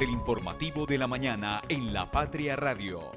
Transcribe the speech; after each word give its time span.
del 0.00 0.08
informativo 0.08 0.86
de 0.86 0.96
la 0.96 1.06
mañana 1.06 1.60
en 1.68 1.92
La 1.92 2.10
Patria 2.10 2.56
Radio. 2.56 3.12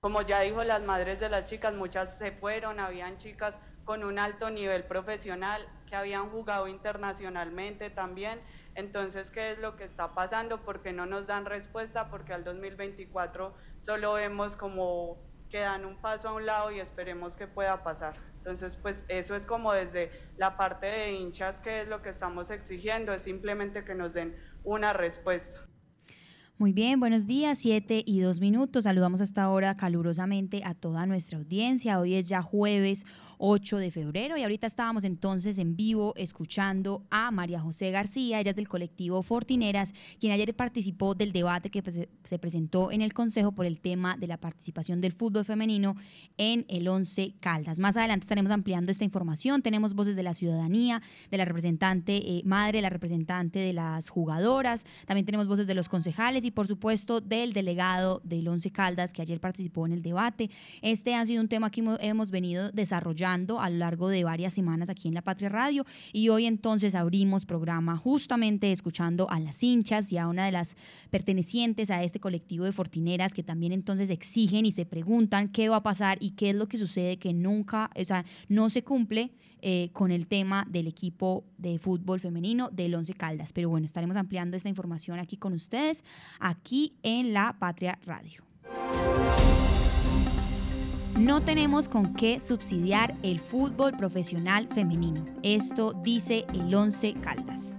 Como 0.00 0.20
ya 0.20 0.40
dijo 0.40 0.62
las 0.64 0.82
madres 0.82 1.18
de 1.18 1.30
las 1.30 1.46
chicas, 1.46 1.72
muchas 1.72 2.18
se 2.18 2.30
fueron, 2.30 2.78
habían 2.78 3.16
chicas 3.16 3.58
con 3.84 4.04
un 4.04 4.18
alto 4.18 4.50
nivel 4.50 4.84
profesional 4.84 5.66
que 5.86 5.96
habían 5.96 6.28
jugado 6.28 6.68
internacionalmente 6.68 7.88
también. 7.88 8.38
Entonces, 8.74 9.30
¿qué 9.30 9.52
es 9.52 9.58
lo 9.60 9.76
que 9.76 9.84
está 9.84 10.14
pasando? 10.14 10.60
Porque 10.60 10.92
no 10.92 11.06
nos 11.06 11.28
dan 11.28 11.46
respuesta, 11.46 12.10
porque 12.10 12.34
al 12.34 12.44
2024 12.44 13.54
solo 13.78 14.12
vemos 14.12 14.58
como 14.58 15.16
que 15.48 15.60
dan 15.60 15.86
un 15.86 15.96
paso 15.96 16.28
a 16.28 16.32
un 16.34 16.44
lado 16.44 16.70
y 16.70 16.80
esperemos 16.80 17.34
que 17.34 17.46
pueda 17.46 17.82
pasar. 17.82 18.29
Entonces, 18.40 18.74
pues 18.76 19.04
eso 19.08 19.36
es 19.36 19.46
como 19.46 19.72
desde 19.72 20.10
la 20.38 20.56
parte 20.56 20.86
de 20.86 21.12
hinchas, 21.12 21.60
que 21.60 21.82
es 21.82 21.88
lo 21.88 22.00
que 22.00 22.08
estamos 22.08 22.50
exigiendo, 22.50 23.12
es 23.12 23.20
simplemente 23.20 23.84
que 23.84 23.94
nos 23.94 24.14
den 24.14 24.34
una 24.64 24.94
respuesta. 24.94 25.60
Muy 26.56 26.72
bien, 26.72 27.00
buenos 27.00 27.26
días, 27.26 27.58
siete 27.58 28.02
y 28.04 28.20
dos 28.20 28.40
minutos. 28.40 28.84
Saludamos 28.84 29.20
hasta 29.20 29.42
ahora 29.42 29.74
calurosamente 29.74 30.62
a 30.64 30.74
toda 30.74 31.06
nuestra 31.06 31.38
audiencia. 31.38 31.98
Hoy 31.98 32.14
es 32.14 32.28
ya 32.28 32.42
jueves 32.42 33.04
8 33.40 33.78
de 33.78 33.90
febrero. 33.90 34.36
Y 34.36 34.42
ahorita 34.42 34.66
estábamos 34.66 35.04
entonces 35.04 35.58
en 35.58 35.74
vivo 35.74 36.12
escuchando 36.16 37.02
a 37.10 37.30
María 37.30 37.58
José 37.58 37.90
García, 37.90 38.38
ella 38.38 38.50
es 38.50 38.56
del 38.56 38.68
colectivo 38.68 39.22
Fortineras, 39.22 39.94
quien 40.20 40.32
ayer 40.32 40.54
participó 40.54 41.14
del 41.14 41.32
debate 41.32 41.70
que 41.70 41.82
se 41.82 42.38
presentó 42.38 42.92
en 42.92 43.00
el 43.00 43.14
Consejo 43.14 43.52
por 43.52 43.66
el 43.66 43.80
tema 43.80 44.16
de 44.16 44.26
la 44.26 44.36
participación 44.36 45.00
del 45.00 45.12
fútbol 45.12 45.44
femenino 45.44 45.96
en 46.36 46.66
el 46.68 46.86
11 46.86 47.34
Caldas. 47.40 47.78
Más 47.78 47.96
adelante 47.96 48.24
estaremos 48.24 48.52
ampliando 48.52 48.92
esta 48.92 49.04
información. 49.04 49.62
Tenemos 49.62 49.94
voces 49.94 50.16
de 50.16 50.22
la 50.22 50.34
ciudadanía, 50.34 51.00
de 51.30 51.38
la 51.38 51.46
representante 51.46 52.16
eh, 52.16 52.42
madre, 52.44 52.82
la 52.82 52.90
representante 52.90 53.58
de 53.58 53.72
las 53.72 54.10
jugadoras, 54.10 54.84
también 55.06 55.24
tenemos 55.24 55.46
voces 55.46 55.66
de 55.66 55.74
los 55.74 55.88
concejales 55.88 56.44
y 56.44 56.50
por 56.50 56.66
supuesto 56.66 57.20
del 57.20 57.54
delegado 57.54 58.20
del 58.22 58.46
11 58.46 58.70
Caldas 58.70 59.12
que 59.14 59.22
ayer 59.22 59.40
participó 59.40 59.86
en 59.86 59.92
el 59.92 60.02
debate. 60.02 60.50
Este 60.82 61.14
ha 61.14 61.24
sido 61.24 61.40
un 61.40 61.48
tema 61.48 61.70
que 61.70 61.82
hemos 62.00 62.30
venido 62.30 62.70
desarrollando 62.72 63.29
a 63.30 63.70
lo 63.70 63.76
largo 63.76 64.08
de 64.08 64.24
varias 64.24 64.52
semanas 64.54 64.88
aquí 64.88 65.08
en 65.08 65.14
La 65.14 65.22
Patria 65.22 65.48
Radio 65.48 65.86
y 66.12 66.28
hoy 66.30 66.46
entonces 66.46 66.94
abrimos 66.94 67.46
programa 67.46 67.96
justamente 67.96 68.72
escuchando 68.72 69.30
a 69.30 69.38
las 69.38 69.62
hinchas 69.62 70.12
y 70.12 70.18
a 70.18 70.26
una 70.26 70.46
de 70.46 70.52
las 70.52 70.76
pertenecientes 71.10 71.90
a 71.90 72.02
este 72.02 72.18
colectivo 72.18 72.64
de 72.64 72.72
fortineras 72.72 73.32
que 73.32 73.42
también 73.42 73.72
entonces 73.72 74.10
exigen 74.10 74.66
y 74.66 74.72
se 74.72 74.84
preguntan 74.84 75.48
qué 75.48 75.68
va 75.68 75.76
a 75.76 75.82
pasar 75.82 76.18
y 76.20 76.30
qué 76.32 76.50
es 76.50 76.56
lo 76.56 76.68
que 76.68 76.76
sucede 76.76 77.18
que 77.18 77.32
nunca, 77.32 77.90
o 77.96 78.04
sea, 78.04 78.24
no 78.48 78.68
se 78.68 78.82
cumple 78.82 79.30
eh, 79.62 79.90
con 79.92 80.10
el 80.10 80.26
tema 80.26 80.66
del 80.68 80.86
equipo 80.86 81.44
de 81.58 81.78
fútbol 81.78 82.18
femenino 82.18 82.70
del 82.70 82.94
Once 82.94 83.12
Caldas. 83.12 83.52
Pero 83.52 83.68
bueno, 83.68 83.84
estaremos 83.84 84.16
ampliando 84.16 84.56
esta 84.56 84.68
información 84.68 85.18
aquí 85.18 85.36
con 85.36 85.52
ustedes, 85.52 86.02
aquí 86.38 86.94
en 87.02 87.32
La 87.32 87.56
Patria 87.58 87.98
Radio. 88.06 88.42
No 91.20 91.42
tenemos 91.42 91.86
con 91.86 92.14
qué 92.14 92.40
subsidiar 92.40 93.14
el 93.22 93.40
fútbol 93.40 93.92
profesional 93.92 94.68
femenino. 94.68 95.22
Esto 95.42 95.92
dice 95.92 96.46
el 96.54 96.74
Once 96.74 97.12
Caldas. 97.12 97.76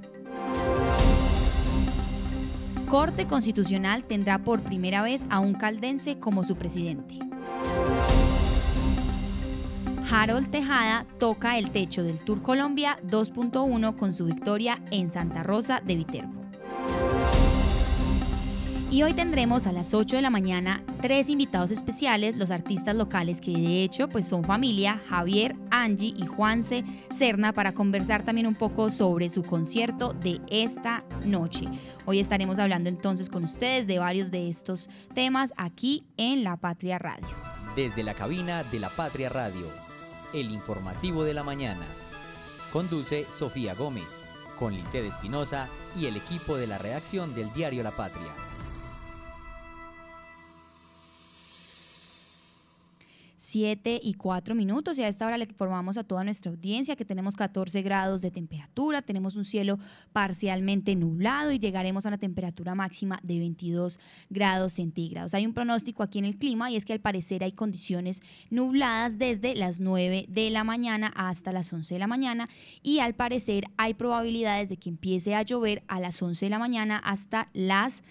Corte 2.87 3.25
Constitucional 3.25 4.03
tendrá 4.03 4.37
por 4.37 4.61
primera 4.61 5.01
vez 5.01 5.25
a 5.31 5.39
un 5.39 5.55
caldense 5.55 6.19
como 6.19 6.43
su 6.43 6.55
presidente. 6.55 7.17
Harold 10.11 10.51
Tejada 10.51 11.07
toca 11.17 11.57
el 11.57 11.71
techo 11.71 12.03
del 12.03 12.19
Tour 12.19 12.43
Colombia 12.43 12.95
2.1 13.07 13.95
con 13.95 14.13
su 14.13 14.25
victoria 14.25 14.77
en 14.91 15.09
Santa 15.09 15.41
Rosa 15.41 15.81
de 15.83 15.95
Viterbo. 15.95 16.40
Y 18.91 19.03
hoy 19.03 19.13
tendremos 19.13 19.67
a 19.67 19.71
las 19.71 19.93
8 19.93 20.17
de 20.17 20.21
la 20.21 20.29
mañana 20.29 20.83
tres 21.01 21.29
invitados 21.29 21.71
especiales, 21.71 22.35
los 22.35 22.51
artistas 22.51 22.93
locales 22.93 23.39
que 23.39 23.53
de 23.53 23.83
hecho 23.83 24.09
pues 24.09 24.27
son 24.27 24.43
familia, 24.43 25.01
Javier, 25.07 25.55
Angie 25.71 26.13
y 26.13 26.25
Juanse 26.25 26.83
Cerna, 27.17 27.53
para 27.53 27.71
conversar 27.71 28.23
también 28.23 28.47
un 28.47 28.55
poco 28.55 28.89
sobre 28.89 29.29
su 29.29 29.43
concierto 29.43 30.11
de 30.11 30.41
esta 30.49 31.05
noche. 31.25 31.67
Hoy 32.05 32.19
estaremos 32.19 32.59
hablando 32.59 32.89
entonces 32.89 33.29
con 33.29 33.45
ustedes 33.45 33.87
de 33.87 33.97
varios 33.97 34.29
de 34.29 34.49
estos 34.49 34.89
temas 35.15 35.53
aquí 35.55 36.03
en 36.17 36.43
La 36.43 36.57
Patria 36.57 36.99
Radio. 36.99 37.29
Desde 37.77 38.03
la 38.03 38.13
cabina 38.13 38.65
de 38.65 38.79
La 38.81 38.89
Patria 38.89 39.29
Radio, 39.29 39.67
el 40.33 40.51
informativo 40.51 41.23
de 41.23 41.33
la 41.33 41.43
mañana. 41.43 41.87
Conduce 42.73 43.25
Sofía 43.31 43.73
Gómez, 43.73 44.19
con 44.59 44.73
Lice 44.73 45.07
Espinosa 45.07 45.69
y 45.95 46.07
el 46.07 46.17
equipo 46.17 46.57
de 46.57 46.67
la 46.67 46.77
redacción 46.77 47.33
del 47.33 47.53
diario 47.53 47.83
La 47.83 47.91
Patria. 47.91 48.50
7 53.41 53.99
y 54.03 54.13
4 54.13 54.53
minutos 54.53 54.99
y 54.99 55.01
a 55.01 55.07
esta 55.07 55.25
hora 55.25 55.35
le 55.35 55.45
informamos 55.45 55.97
a 55.97 56.03
toda 56.03 56.23
nuestra 56.23 56.51
audiencia 56.51 56.95
que 56.95 57.05
tenemos 57.05 57.35
14 57.35 57.81
grados 57.81 58.21
de 58.21 58.29
temperatura, 58.29 59.01
tenemos 59.01 59.35
un 59.35 59.45
cielo 59.45 59.79
parcialmente 60.13 60.95
nublado 60.95 61.51
y 61.51 61.57
llegaremos 61.57 62.05
a 62.05 62.09
una 62.09 62.19
temperatura 62.19 62.75
máxima 62.75 63.19
de 63.23 63.39
22 63.39 63.97
grados 64.29 64.73
centígrados. 64.73 65.33
Hay 65.33 65.47
un 65.47 65.55
pronóstico 65.55 66.03
aquí 66.03 66.19
en 66.19 66.25
el 66.25 66.37
clima 66.37 66.69
y 66.69 66.75
es 66.75 66.85
que 66.85 66.93
al 66.93 66.99
parecer 66.99 67.43
hay 67.43 67.53
condiciones 67.53 68.21
nubladas 68.51 69.17
desde 69.17 69.55
las 69.55 69.79
9 69.79 70.27
de 70.29 70.51
la 70.51 70.63
mañana 70.63 71.11
hasta 71.15 71.51
las 71.51 71.73
11 71.73 71.95
de 71.95 71.99
la 71.99 72.05
mañana 72.05 72.47
y 72.83 72.99
al 72.99 73.15
parecer 73.15 73.63
hay 73.75 73.95
probabilidades 73.95 74.69
de 74.69 74.77
que 74.77 74.89
empiece 74.89 75.33
a 75.33 75.41
llover 75.41 75.81
a 75.87 75.99
las 75.99 76.21
11 76.21 76.45
de 76.45 76.49
la 76.51 76.59
mañana 76.59 76.97
hasta 76.99 77.49
las 77.53 78.03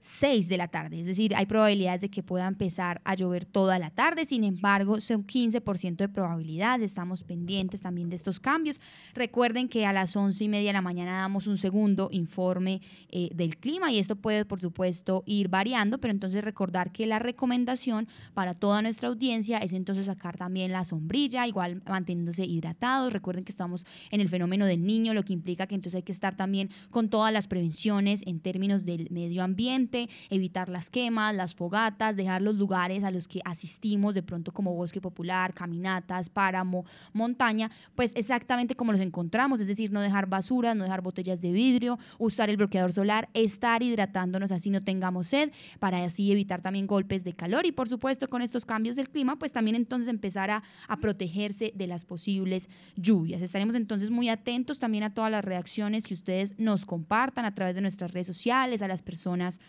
6 0.00 0.48
de 0.48 0.56
la 0.56 0.68
tarde, 0.68 1.00
es 1.00 1.06
decir, 1.06 1.34
hay 1.36 1.46
probabilidades 1.46 2.00
de 2.00 2.10
que 2.10 2.22
pueda 2.22 2.46
empezar 2.46 3.02
a 3.04 3.14
llover 3.14 3.44
toda 3.44 3.78
la 3.78 3.90
tarde, 3.90 4.24
sin 4.24 4.44
embargo, 4.44 4.98
son 5.00 5.26
15% 5.26 5.96
de 5.96 6.08
probabilidades, 6.08 6.90
estamos 6.90 7.22
pendientes 7.22 7.82
también 7.82 8.08
de 8.08 8.16
estos 8.16 8.40
cambios. 8.40 8.80
Recuerden 9.14 9.68
que 9.68 9.84
a 9.84 9.92
las 9.92 10.16
11 10.16 10.44
y 10.44 10.48
media 10.48 10.70
de 10.70 10.72
la 10.72 10.82
mañana 10.82 11.18
damos 11.18 11.46
un 11.46 11.58
segundo 11.58 12.08
informe 12.12 12.80
eh, 13.10 13.28
del 13.34 13.56
clima 13.58 13.92
y 13.92 13.98
esto 13.98 14.16
puede, 14.16 14.44
por 14.44 14.58
supuesto, 14.58 15.22
ir 15.26 15.48
variando, 15.48 15.98
pero 15.98 16.12
entonces 16.12 16.42
recordar 16.42 16.92
que 16.92 17.06
la 17.06 17.18
recomendación 17.18 18.08
para 18.32 18.54
toda 18.54 18.80
nuestra 18.80 19.08
audiencia 19.10 19.58
es 19.58 19.74
entonces 19.74 20.06
sacar 20.06 20.38
también 20.38 20.72
la 20.72 20.84
sombrilla, 20.84 21.46
igual 21.46 21.82
manteniéndose 21.86 22.44
hidratados. 22.46 23.12
Recuerden 23.12 23.44
que 23.44 23.52
estamos 23.52 23.84
en 24.10 24.20
el 24.20 24.28
fenómeno 24.28 24.64
del 24.64 24.84
niño, 24.84 25.12
lo 25.12 25.24
que 25.24 25.34
implica 25.34 25.66
que 25.66 25.74
entonces 25.74 25.96
hay 25.96 26.02
que 26.02 26.12
estar 26.12 26.36
también 26.36 26.70
con 26.90 27.10
todas 27.10 27.32
las 27.32 27.46
prevenciones 27.46 28.22
en 28.26 28.40
términos 28.40 28.84
del 28.84 29.08
medio 29.10 29.42
ambiente 29.42 29.89
evitar 30.28 30.68
las 30.68 30.90
quemas, 30.90 31.34
las 31.34 31.54
fogatas, 31.54 32.16
dejar 32.16 32.42
los 32.42 32.56
lugares 32.56 33.04
a 33.04 33.10
los 33.10 33.28
que 33.28 33.40
asistimos, 33.44 34.14
de 34.14 34.22
pronto 34.22 34.52
como 34.52 34.74
bosque 34.74 35.00
popular, 35.00 35.54
caminatas, 35.54 36.30
páramo, 36.30 36.84
montaña, 37.12 37.70
pues 37.94 38.12
exactamente 38.14 38.74
como 38.74 38.92
los 38.92 39.00
encontramos, 39.00 39.60
es 39.60 39.66
decir, 39.66 39.92
no 39.92 40.00
dejar 40.00 40.26
basura, 40.26 40.74
no 40.74 40.84
dejar 40.84 41.02
botellas 41.02 41.40
de 41.40 41.52
vidrio, 41.52 41.98
usar 42.18 42.50
el 42.50 42.56
bloqueador 42.56 42.92
solar, 42.92 43.28
estar 43.34 43.82
hidratándonos 43.82 44.52
así 44.52 44.70
no 44.70 44.82
tengamos 44.82 45.28
sed, 45.28 45.50
para 45.78 46.04
así 46.04 46.30
evitar 46.32 46.62
también 46.62 46.86
golpes 46.86 47.24
de 47.24 47.32
calor 47.32 47.66
y 47.66 47.72
por 47.72 47.88
supuesto 47.88 48.28
con 48.28 48.42
estos 48.42 48.64
cambios 48.64 48.96
del 48.96 49.10
clima, 49.10 49.38
pues 49.38 49.52
también 49.52 49.76
entonces 49.76 50.08
empezar 50.08 50.50
a 50.50 50.96
protegerse 51.00 51.72
de 51.74 51.86
las 51.86 52.04
posibles 52.04 52.68
lluvias. 52.96 53.42
Estaremos 53.42 53.74
entonces 53.74 54.10
muy 54.10 54.28
atentos 54.28 54.78
también 54.78 55.04
a 55.04 55.14
todas 55.14 55.30
las 55.30 55.44
reacciones 55.44 56.06
que 56.06 56.14
ustedes 56.14 56.58
nos 56.58 56.86
compartan 56.86 57.44
a 57.44 57.54
través 57.54 57.74
de 57.74 57.80
nuestras 57.80 58.12
redes 58.12 58.26
sociales, 58.26 58.82
a 58.82 58.88
las 58.88 59.02
personas 59.02 59.60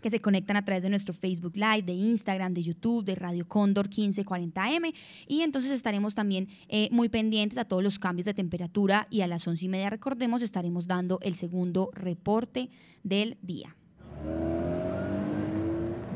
que 0.00 0.10
se 0.10 0.20
conectan 0.20 0.56
a 0.56 0.64
través 0.64 0.82
de 0.82 0.90
nuestro 0.90 1.14
Facebook 1.14 1.56
Live, 1.56 1.82
de 1.82 1.92
Instagram, 1.92 2.54
de 2.54 2.62
YouTube, 2.62 3.04
de 3.04 3.14
Radio 3.14 3.46
Cóndor 3.46 3.88
1540M. 3.88 4.94
Y 5.26 5.42
entonces 5.42 5.72
estaremos 5.72 6.14
también 6.14 6.48
eh, 6.68 6.88
muy 6.90 7.08
pendientes 7.08 7.58
a 7.58 7.64
todos 7.64 7.82
los 7.82 7.98
cambios 7.98 8.26
de 8.26 8.34
temperatura 8.34 9.06
y 9.10 9.22
a 9.22 9.26
las 9.26 9.46
once 9.46 9.66
y 9.66 9.68
media, 9.68 9.90
recordemos, 9.90 10.42
estaremos 10.42 10.86
dando 10.86 11.18
el 11.22 11.34
segundo 11.34 11.90
reporte 11.94 12.70
del 13.02 13.38
día. 13.42 13.74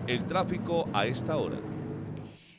El 0.07 0.25
tráfico 0.27 0.89
a 0.93 1.07
esta 1.07 1.37
hora. 1.37 1.72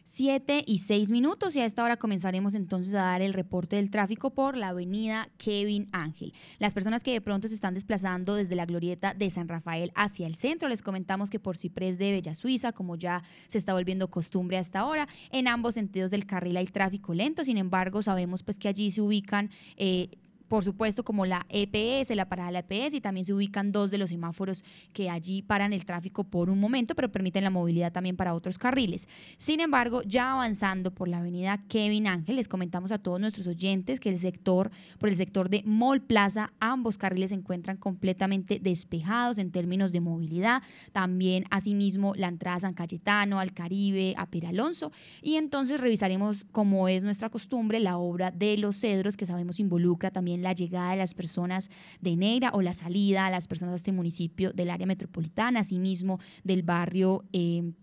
7 0.03 0.63
y 0.65 0.79
6 0.79 1.09
minutos 1.09 1.55
y 1.55 1.61
a 1.61 1.65
esta 1.65 1.83
hora 1.83 1.97
comenzaremos 1.97 2.55
entonces 2.55 2.93
a 2.93 3.03
dar 3.03 3.21
el 3.21 3.33
reporte 3.33 3.77
del 3.77 3.89
tráfico 3.89 4.31
por 4.31 4.57
la 4.57 4.69
avenida 4.69 5.29
Kevin 5.37 5.89
Ángel. 5.91 6.33
Las 6.59 6.73
personas 6.73 7.03
que 7.03 7.11
de 7.11 7.21
pronto 7.21 7.47
se 7.47 7.55
están 7.55 7.73
desplazando 7.73 8.35
desde 8.35 8.55
la 8.55 8.65
glorieta 8.65 9.13
de 9.13 9.29
San 9.29 9.47
Rafael 9.47 9.91
hacia 9.95 10.27
el 10.27 10.35
centro, 10.35 10.69
les 10.69 10.81
comentamos 10.81 11.29
que 11.29 11.39
por 11.39 11.57
Ciprés 11.57 11.97
de 11.97 12.11
Bella 12.11 12.35
Suiza, 12.35 12.71
como 12.71 12.95
ya 12.95 13.23
se 13.47 13.57
está 13.57 13.73
volviendo 13.73 14.09
costumbre 14.09 14.57
hasta 14.57 14.79
ahora, 14.79 15.07
en 15.31 15.47
ambos 15.47 15.75
sentidos 15.75 16.11
del 16.11 16.25
carril 16.25 16.57
hay 16.57 16.67
tráfico 16.67 17.13
lento, 17.13 17.43
sin 17.43 17.57
embargo 17.57 18.01
sabemos 18.01 18.43
pues 18.43 18.59
que 18.59 18.67
allí 18.67 18.91
se 18.91 19.01
ubican... 19.01 19.49
Eh, 19.77 20.09
por 20.47 20.63
supuesto, 20.63 21.03
como 21.03 21.25
la 21.25 21.45
EPS, 21.49 22.15
la 22.15 22.29
parada 22.29 22.47
de 22.49 22.53
la 22.53 22.65
EPS, 22.67 22.95
y 22.95 23.01
también 23.01 23.25
se 23.25 23.33
ubican 23.33 23.71
dos 23.71 23.91
de 23.91 23.97
los 23.97 24.09
semáforos 24.09 24.63
que 24.93 25.09
allí 25.09 25.41
paran 25.41 25.73
el 25.73 25.85
tráfico 25.85 26.23
por 26.23 26.49
un 26.49 26.59
momento, 26.59 26.95
pero 26.95 27.11
permiten 27.11 27.43
la 27.43 27.49
movilidad 27.49 27.91
también 27.91 28.15
para 28.15 28.33
otros 28.33 28.57
carriles. 28.57 29.07
Sin 29.37 29.59
embargo, 29.59 30.01
ya 30.03 30.33
avanzando 30.33 30.91
por 30.91 31.07
la 31.07 31.17
avenida 31.17 31.63
Kevin 31.67 32.07
Ángel, 32.07 32.35
les 32.35 32.47
comentamos 32.47 32.91
a 32.91 32.99
todos 32.99 33.19
nuestros 33.19 33.47
oyentes 33.47 33.99
que 33.99 34.09
el 34.09 34.17
sector, 34.17 34.71
por 34.99 35.09
el 35.09 35.15
sector 35.15 35.49
de 35.49 35.63
Mall 35.65 36.01
Plaza, 36.01 36.53
ambos 36.59 36.97
carriles 36.97 37.29
se 37.29 37.35
encuentran 37.35 37.77
completamente 37.77 38.59
despejados 38.59 39.37
en 39.37 39.51
términos 39.51 39.91
de 39.91 40.01
movilidad. 40.01 40.61
También, 40.91 41.45
asimismo, 41.49 42.13
la 42.15 42.27
entrada 42.27 42.57
a 42.57 42.61
San 42.61 42.73
Cayetano, 42.73 43.39
al 43.39 43.53
Caribe, 43.53 44.13
a 44.17 44.25
Peralonso. 44.25 44.91
Y 45.21 45.35
entonces 45.35 45.79
revisaremos, 45.79 46.45
como 46.51 46.87
es 46.87 47.03
nuestra 47.03 47.29
costumbre, 47.29 47.79
la 47.79 47.97
obra 47.97 48.31
de 48.31 48.57
los 48.57 48.79
cedros, 48.79 49.17
que 49.17 49.25
sabemos 49.25 49.59
involucra 49.59 50.11
también 50.11 50.32
la 50.41 50.53
llegada 50.53 50.91
de 50.91 50.97
las 50.97 51.13
personas 51.13 51.69
de 52.01 52.15
Neira 52.15 52.51
o 52.53 52.61
la 52.61 52.73
salida 52.73 53.25
a 53.25 53.29
las 53.29 53.47
personas 53.47 53.73
de 53.73 53.77
este 53.77 53.91
municipio 53.91 54.53
del 54.53 54.69
área 54.69 54.87
metropolitana, 54.87 55.61
asimismo 55.61 56.19
del 56.43 56.63
barrio. 56.63 57.25
Eh, 57.33 57.73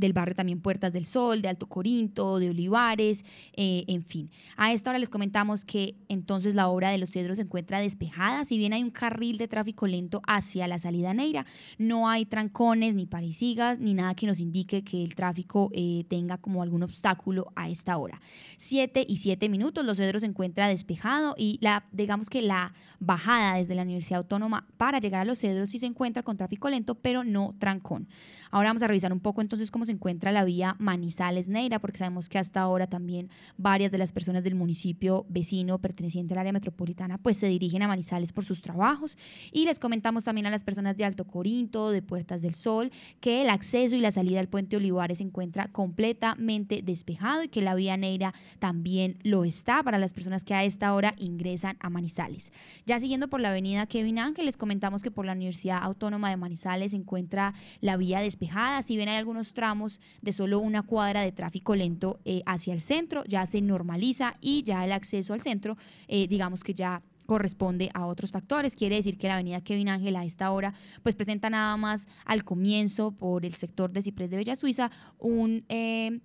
del 0.00 0.12
barrio 0.12 0.34
también 0.34 0.60
Puertas 0.60 0.92
del 0.92 1.04
Sol, 1.04 1.42
de 1.42 1.48
Alto 1.48 1.66
Corinto, 1.66 2.38
de 2.38 2.50
Olivares, 2.50 3.24
eh, 3.52 3.84
en 3.86 4.02
fin. 4.02 4.30
A 4.56 4.72
esta 4.72 4.90
hora 4.90 4.98
les 4.98 5.10
comentamos 5.10 5.64
que 5.64 5.94
entonces 6.08 6.54
la 6.54 6.68
obra 6.68 6.90
de 6.90 6.98
los 6.98 7.10
cedros 7.10 7.36
se 7.36 7.42
encuentra 7.42 7.80
despejada, 7.80 8.44
si 8.44 8.58
bien 8.58 8.72
hay 8.72 8.82
un 8.82 8.90
carril 8.90 9.38
de 9.38 9.46
tráfico 9.46 9.86
lento 9.86 10.22
hacia 10.26 10.66
la 10.66 10.78
salida 10.78 11.14
Neira, 11.14 11.46
no 11.78 12.08
hay 12.08 12.24
trancones 12.24 12.94
ni 12.94 13.06
parisigas 13.06 13.78
ni 13.78 13.94
nada 13.94 14.14
que 14.14 14.26
nos 14.26 14.40
indique 14.40 14.82
que 14.82 15.04
el 15.04 15.14
tráfico 15.14 15.70
eh, 15.72 16.04
tenga 16.08 16.38
como 16.38 16.62
algún 16.62 16.82
obstáculo 16.82 17.52
a 17.54 17.68
esta 17.68 17.96
hora. 17.96 18.20
Siete 18.56 19.04
y 19.06 19.16
siete 19.16 19.48
minutos, 19.48 19.84
los 19.84 19.98
cedros 19.98 20.20
se 20.20 20.26
encuentra 20.26 20.68
despejado 20.68 21.34
y 21.36 21.58
la, 21.60 21.84
digamos 21.92 22.28
que 22.30 22.42
la 22.42 22.72
bajada 22.98 23.56
desde 23.56 23.74
la 23.74 23.82
Universidad 23.82 24.18
Autónoma 24.18 24.66
para 24.76 24.98
llegar 24.98 25.22
a 25.22 25.24
los 25.24 25.38
cedros 25.38 25.70
sí 25.70 25.78
se 25.78 25.86
encuentra 25.86 26.22
con 26.22 26.36
tráfico 26.36 26.68
lento, 26.68 26.94
pero 26.94 27.24
no 27.24 27.54
trancón. 27.58 28.08
Ahora 28.50 28.70
vamos 28.70 28.82
a 28.82 28.86
revisar 28.86 29.12
un 29.12 29.20
poco 29.20 29.40
entonces 29.40 29.70
cómo 29.70 29.84
se 29.84 29.89
encuentra 29.92 30.32
la 30.32 30.44
vía 30.44 30.76
Manizales-Neira, 30.78 31.78
porque 31.78 31.98
sabemos 31.98 32.28
que 32.28 32.38
hasta 32.38 32.60
ahora 32.60 32.86
también 32.86 33.30
varias 33.56 33.92
de 33.92 33.98
las 33.98 34.12
personas 34.12 34.44
del 34.44 34.54
municipio 34.54 35.26
vecino 35.28 35.78
perteneciente 35.78 36.34
al 36.34 36.40
área 36.40 36.52
metropolitana 36.52 37.18
pues 37.18 37.36
se 37.36 37.46
dirigen 37.46 37.82
a 37.82 37.88
Manizales 37.88 38.32
por 38.32 38.44
sus 38.44 38.62
trabajos. 38.62 39.16
Y 39.52 39.64
les 39.64 39.78
comentamos 39.78 40.24
también 40.24 40.46
a 40.46 40.50
las 40.50 40.64
personas 40.64 40.96
de 40.96 41.04
Alto 41.04 41.26
Corinto, 41.26 41.90
de 41.90 42.02
Puertas 42.02 42.42
del 42.42 42.54
Sol, 42.54 42.90
que 43.20 43.42
el 43.42 43.50
acceso 43.50 43.96
y 43.96 44.00
la 44.00 44.10
salida 44.10 44.40
al 44.40 44.48
puente 44.48 44.76
Olivares 44.76 45.18
se 45.18 45.24
encuentra 45.24 45.68
completamente 45.68 46.82
despejado 46.82 47.42
y 47.42 47.48
que 47.48 47.62
la 47.62 47.74
vía 47.74 47.96
Neira 47.96 48.34
también 48.58 49.18
lo 49.22 49.44
está 49.44 49.82
para 49.82 49.98
las 49.98 50.12
personas 50.12 50.44
que 50.44 50.54
a 50.54 50.64
esta 50.64 50.94
hora 50.94 51.14
ingresan 51.18 51.76
a 51.80 51.90
Manizales. 51.90 52.52
Ya 52.86 52.98
siguiendo 53.00 53.28
por 53.28 53.40
la 53.40 53.50
avenida 53.50 53.86
Kevin 53.86 54.18
Ángel, 54.18 54.46
les 54.46 54.56
comentamos 54.56 55.02
que 55.02 55.10
por 55.10 55.26
la 55.26 55.32
Universidad 55.32 55.82
Autónoma 55.82 56.30
de 56.30 56.36
Manizales 56.36 56.92
se 56.92 56.96
encuentra 56.96 57.54
la 57.80 57.96
vía 57.96 58.20
despejada, 58.20 58.82
si 58.82 58.96
bien 58.96 59.08
hay 59.08 59.16
algunos 59.16 59.52
tramos 59.52 59.79
de 60.20 60.32
solo 60.32 60.60
una 60.60 60.82
cuadra 60.82 61.22
de 61.22 61.32
tráfico 61.32 61.74
lento 61.74 62.20
eh, 62.24 62.42
hacia 62.46 62.74
el 62.74 62.80
centro, 62.80 63.24
ya 63.24 63.46
se 63.46 63.60
normaliza 63.60 64.34
y 64.40 64.62
ya 64.62 64.84
el 64.84 64.92
acceso 64.92 65.32
al 65.32 65.40
centro, 65.40 65.76
eh, 66.08 66.26
digamos 66.28 66.62
que 66.62 66.74
ya 66.74 67.02
corresponde 67.26 67.90
a 67.94 68.06
otros 68.06 68.32
factores. 68.32 68.74
Quiere 68.74 68.96
decir 68.96 69.16
que 69.16 69.28
la 69.28 69.34
avenida 69.34 69.60
Kevin 69.60 69.88
Ángel 69.88 70.16
a 70.16 70.24
esta 70.24 70.50
hora 70.50 70.74
pues 71.04 71.14
presenta 71.14 71.48
nada 71.48 71.76
más 71.76 72.08
al 72.24 72.42
comienzo 72.42 73.12
por 73.12 73.46
el 73.46 73.54
sector 73.54 73.92
de 73.92 74.02
Ciprés 74.02 74.30
de 74.30 74.36
Bella 74.38 74.56
Suiza 74.56 74.90
un 75.18 75.64
eh, 75.68 76.18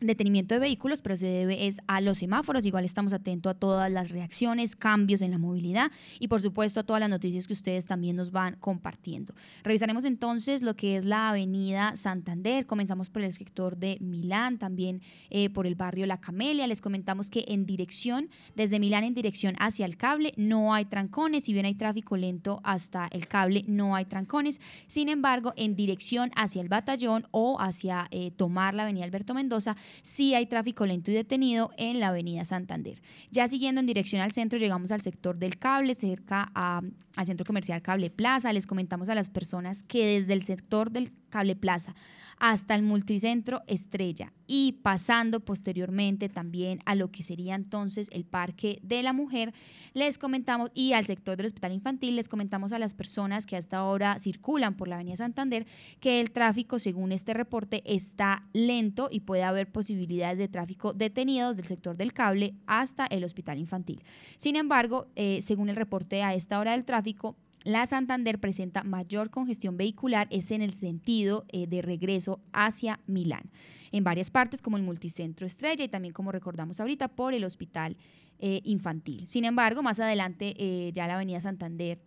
detenimiento 0.00 0.54
de 0.54 0.60
vehículos, 0.60 1.02
pero 1.02 1.16
se 1.16 1.26
debe 1.26 1.66
es 1.66 1.80
a 1.86 2.00
los 2.00 2.18
semáforos. 2.18 2.66
Igual 2.66 2.84
estamos 2.84 3.12
atentos 3.12 3.50
a 3.50 3.54
todas 3.54 3.90
las 3.90 4.10
reacciones, 4.10 4.76
cambios 4.76 5.22
en 5.22 5.30
la 5.30 5.38
movilidad 5.38 5.90
y 6.18 6.28
por 6.28 6.40
supuesto 6.40 6.80
a 6.80 6.82
todas 6.82 7.00
las 7.00 7.08
noticias 7.08 7.46
que 7.46 7.52
ustedes 7.52 7.86
también 7.86 8.16
nos 8.16 8.30
van 8.30 8.56
compartiendo. 8.56 9.34
Revisaremos 9.64 10.04
entonces 10.04 10.62
lo 10.62 10.74
que 10.74 10.96
es 10.96 11.04
la 11.04 11.30
avenida 11.30 11.96
Santander. 11.96 12.66
Comenzamos 12.66 13.10
por 13.10 13.22
el 13.22 13.32
sector 13.32 13.76
de 13.76 13.98
Milán, 14.00 14.58
también 14.58 15.02
eh, 15.30 15.50
por 15.50 15.66
el 15.66 15.74
barrio 15.74 16.06
La 16.06 16.20
Camelia. 16.20 16.66
Les 16.66 16.80
comentamos 16.80 17.30
que 17.30 17.44
en 17.48 17.66
dirección, 17.66 18.30
desde 18.54 18.78
Milán 18.78 19.04
en 19.04 19.14
dirección 19.14 19.54
hacia 19.58 19.86
el 19.86 19.96
cable, 19.96 20.32
no 20.36 20.74
hay 20.74 20.84
trancones. 20.84 21.44
Si 21.44 21.52
bien 21.52 21.66
hay 21.66 21.74
tráfico 21.74 22.16
lento 22.16 22.60
hasta 22.64 23.08
el 23.12 23.28
cable, 23.28 23.64
no 23.66 23.94
hay 23.94 24.04
trancones. 24.04 24.60
Sin 24.86 25.08
embargo, 25.08 25.52
en 25.56 25.76
dirección 25.76 26.30
hacia 26.36 26.62
el 26.62 26.68
batallón 26.68 27.26
o 27.30 27.60
hacia 27.60 28.08
eh, 28.10 28.30
tomar 28.30 28.74
la 28.74 28.84
avenida 28.84 29.04
Alberto 29.04 29.34
Mendoza, 29.34 29.76
sí 30.02 30.34
hay 30.34 30.46
tráfico 30.46 30.86
lento 30.86 31.10
y 31.10 31.14
detenido 31.14 31.70
en 31.76 32.00
la 32.00 32.08
avenida 32.08 32.44
Santander. 32.44 33.00
Ya 33.30 33.48
siguiendo 33.48 33.80
en 33.80 33.86
dirección 33.86 34.22
al 34.22 34.32
centro, 34.32 34.58
llegamos 34.58 34.92
al 34.92 35.00
sector 35.00 35.36
del 35.38 35.58
cable, 35.58 35.94
cerca 35.94 36.50
al 36.54 37.26
centro 37.26 37.46
comercial 37.46 37.82
Cable 37.82 38.10
Plaza. 38.10 38.52
Les 38.52 38.66
comentamos 38.66 39.08
a 39.08 39.14
las 39.14 39.28
personas 39.28 39.82
que 39.82 40.06
desde 40.06 40.32
el 40.32 40.42
sector 40.42 40.90
del 40.90 41.12
Cable 41.30 41.56
Plaza 41.56 41.94
hasta 42.38 42.74
el 42.74 42.82
multicentro 42.82 43.62
Estrella 43.66 44.32
y 44.46 44.72
pasando 44.82 45.40
posteriormente 45.40 46.28
también 46.28 46.80
a 46.84 46.94
lo 46.94 47.10
que 47.10 47.22
sería 47.22 47.54
entonces 47.54 48.08
el 48.12 48.24
Parque 48.24 48.78
de 48.82 49.02
la 49.02 49.12
Mujer, 49.12 49.54
les 49.94 50.18
comentamos 50.18 50.70
y 50.74 50.92
al 50.92 51.06
sector 51.06 51.36
del 51.36 51.46
Hospital 51.46 51.72
Infantil, 51.72 52.16
les 52.16 52.28
comentamos 52.28 52.72
a 52.72 52.78
las 52.78 52.94
personas 52.94 53.46
que 53.46 53.56
hasta 53.56 53.78
ahora 53.78 54.18
circulan 54.18 54.76
por 54.76 54.88
la 54.88 54.96
Avenida 54.96 55.16
Santander 55.16 55.66
que 55.98 56.20
el 56.20 56.30
tráfico, 56.30 56.78
según 56.78 57.12
este 57.12 57.34
reporte, 57.34 57.82
está 57.86 58.44
lento 58.52 59.08
y 59.10 59.20
puede 59.20 59.42
haber 59.42 59.72
posibilidades 59.76 60.38
de 60.38 60.48
tráfico 60.48 60.94
detenidos 60.94 61.54
del 61.54 61.66
sector 61.66 61.98
del 61.98 62.14
cable 62.14 62.54
hasta 62.66 63.04
el 63.04 63.24
Hospital 63.24 63.58
Infantil. 63.58 64.02
Sin 64.38 64.56
embargo, 64.56 65.06
eh, 65.16 65.40
según 65.42 65.68
el 65.68 65.76
reporte 65.76 66.22
a 66.22 66.32
esta 66.32 66.58
hora 66.58 66.72
del 66.72 66.86
tráfico, 66.86 67.36
la 67.62 67.84
Santander 67.84 68.38
presenta 68.38 68.84
mayor 68.84 69.28
congestión 69.28 69.76
vehicular 69.76 70.28
es 70.30 70.50
en 70.50 70.62
el 70.62 70.72
sentido 70.72 71.44
eh, 71.50 71.66
de 71.66 71.82
regreso 71.82 72.40
hacia 72.54 73.00
Milán, 73.06 73.50
en 73.92 74.02
varias 74.02 74.30
partes 74.30 74.62
como 74.62 74.78
el 74.78 74.82
multicentro 74.82 75.46
Estrella 75.46 75.84
y 75.84 75.88
también 75.88 76.14
como 76.14 76.32
recordamos 76.32 76.80
ahorita 76.80 77.08
por 77.08 77.34
el 77.34 77.44
hospital 77.44 77.98
eh, 78.38 78.62
infantil. 78.64 79.26
Sin 79.26 79.44
embargo, 79.44 79.82
más 79.82 80.00
adelante 80.00 80.90
ya 80.94 81.06
la 81.06 81.16
avenida 81.16 81.42
Santander 81.42 81.98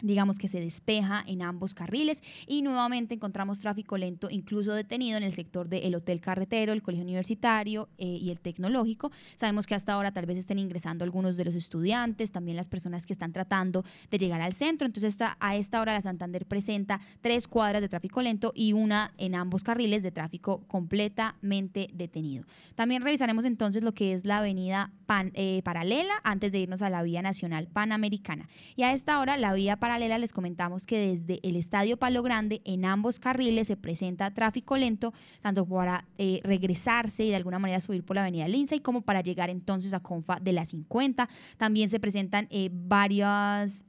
digamos 0.00 0.38
que 0.38 0.48
se 0.48 0.60
despeja 0.60 1.24
en 1.26 1.42
ambos 1.42 1.74
carriles 1.74 2.22
y 2.46 2.62
nuevamente 2.62 3.14
encontramos 3.14 3.60
tráfico 3.60 3.96
lento, 3.96 4.28
incluso 4.30 4.74
detenido 4.74 5.16
en 5.16 5.22
el 5.22 5.32
sector 5.32 5.68
del 5.68 5.94
Hotel 5.94 6.20
Carretero, 6.20 6.72
el 6.72 6.82
Colegio 6.82 7.04
Universitario 7.04 7.88
eh, 7.98 8.06
y 8.06 8.30
el 8.30 8.40
Tecnológico. 8.40 9.10
Sabemos 9.34 9.66
que 9.66 9.74
hasta 9.74 9.92
ahora 9.92 10.12
tal 10.12 10.26
vez 10.26 10.38
estén 10.38 10.58
ingresando 10.58 11.04
algunos 11.04 11.36
de 11.36 11.44
los 11.44 11.54
estudiantes, 11.54 12.30
también 12.30 12.56
las 12.56 12.68
personas 12.68 13.06
que 13.06 13.12
están 13.12 13.32
tratando 13.32 13.84
de 14.10 14.18
llegar 14.18 14.40
al 14.40 14.52
centro. 14.52 14.86
Entonces 14.86 15.16
a 15.40 15.56
esta 15.56 15.80
hora 15.80 15.94
la 15.94 16.00
Santander 16.00 16.46
presenta 16.46 17.00
tres 17.20 17.48
cuadras 17.48 17.80
de 17.80 17.88
tráfico 17.88 18.20
lento 18.22 18.52
y 18.54 18.72
una 18.72 19.12
en 19.18 19.34
ambos 19.34 19.62
carriles 19.62 20.02
de 20.02 20.10
tráfico 20.10 20.62
completamente 20.66 21.88
detenido. 21.92 22.44
También 22.74 23.02
revisaremos 23.02 23.44
entonces 23.44 23.82
lo 23.82 23.94
que 23.94 24.12
es 24.12 24.24
la 24.24 24.38
avenida 24.38 24.90
eh, 25.34 25.62
paralela 25.64 26.14
antes 26.24 26.52
de 26.52 26.58
irnos 26.58 26.82
a 26.82 26.90
la 26.90 27.02
vía 27.02 27.22
nacional 27.22 27.68
panamericana. 27.68 28.48
Y 28.74 28.82
a 28.82 28.92
esta 28.92 29.20
hora 29.20 29.36
la 29.36 29.52
vía 29.54 29.76
paralela 29.86 30.18
les 30.18 30.32
comentamos 30.32 30.84
que 30.84 30.98
desde 30.98 31.38
el 31.48 31.54
Estadio 31.54 31.96
Palo 31.96 32.24
Grande 32.24 32.60
en 32.64 32.84
ambos 32.84 33.20
carriles 33.20 33.68
se 33.68 33.76
presenta 33.76 34.32
tráfico 34.32 34.76
lento, 34.76 35.14
tanto 35.42 35.64
para 35.64 36.04
eh, 36.18 36.40
regresarse 36.42 37.24
y 37.24 37.28
de 37.28 37.36
alguna 37.36 37.60
manera 37.60 37.80
subir 37.80 38.02
por 38.02 38.16
la 38.16 38.22
avenida 38.22 38.48
Lindsay 38.48 38.80
como 38.80 39.02
para 39.02 39.20
llegar 39.20 39.48
entonces 39.48 39.94
a 39.94 40.00
Confa 40.00 40.40
de 40.40 40.52
la 40.52 40.64
50. 40.64 41.28
También 41.56 41.88
se 41.88 42.00
presentan 42.00 42.48
eh, 42.50 42.68
varias 42.72 43.84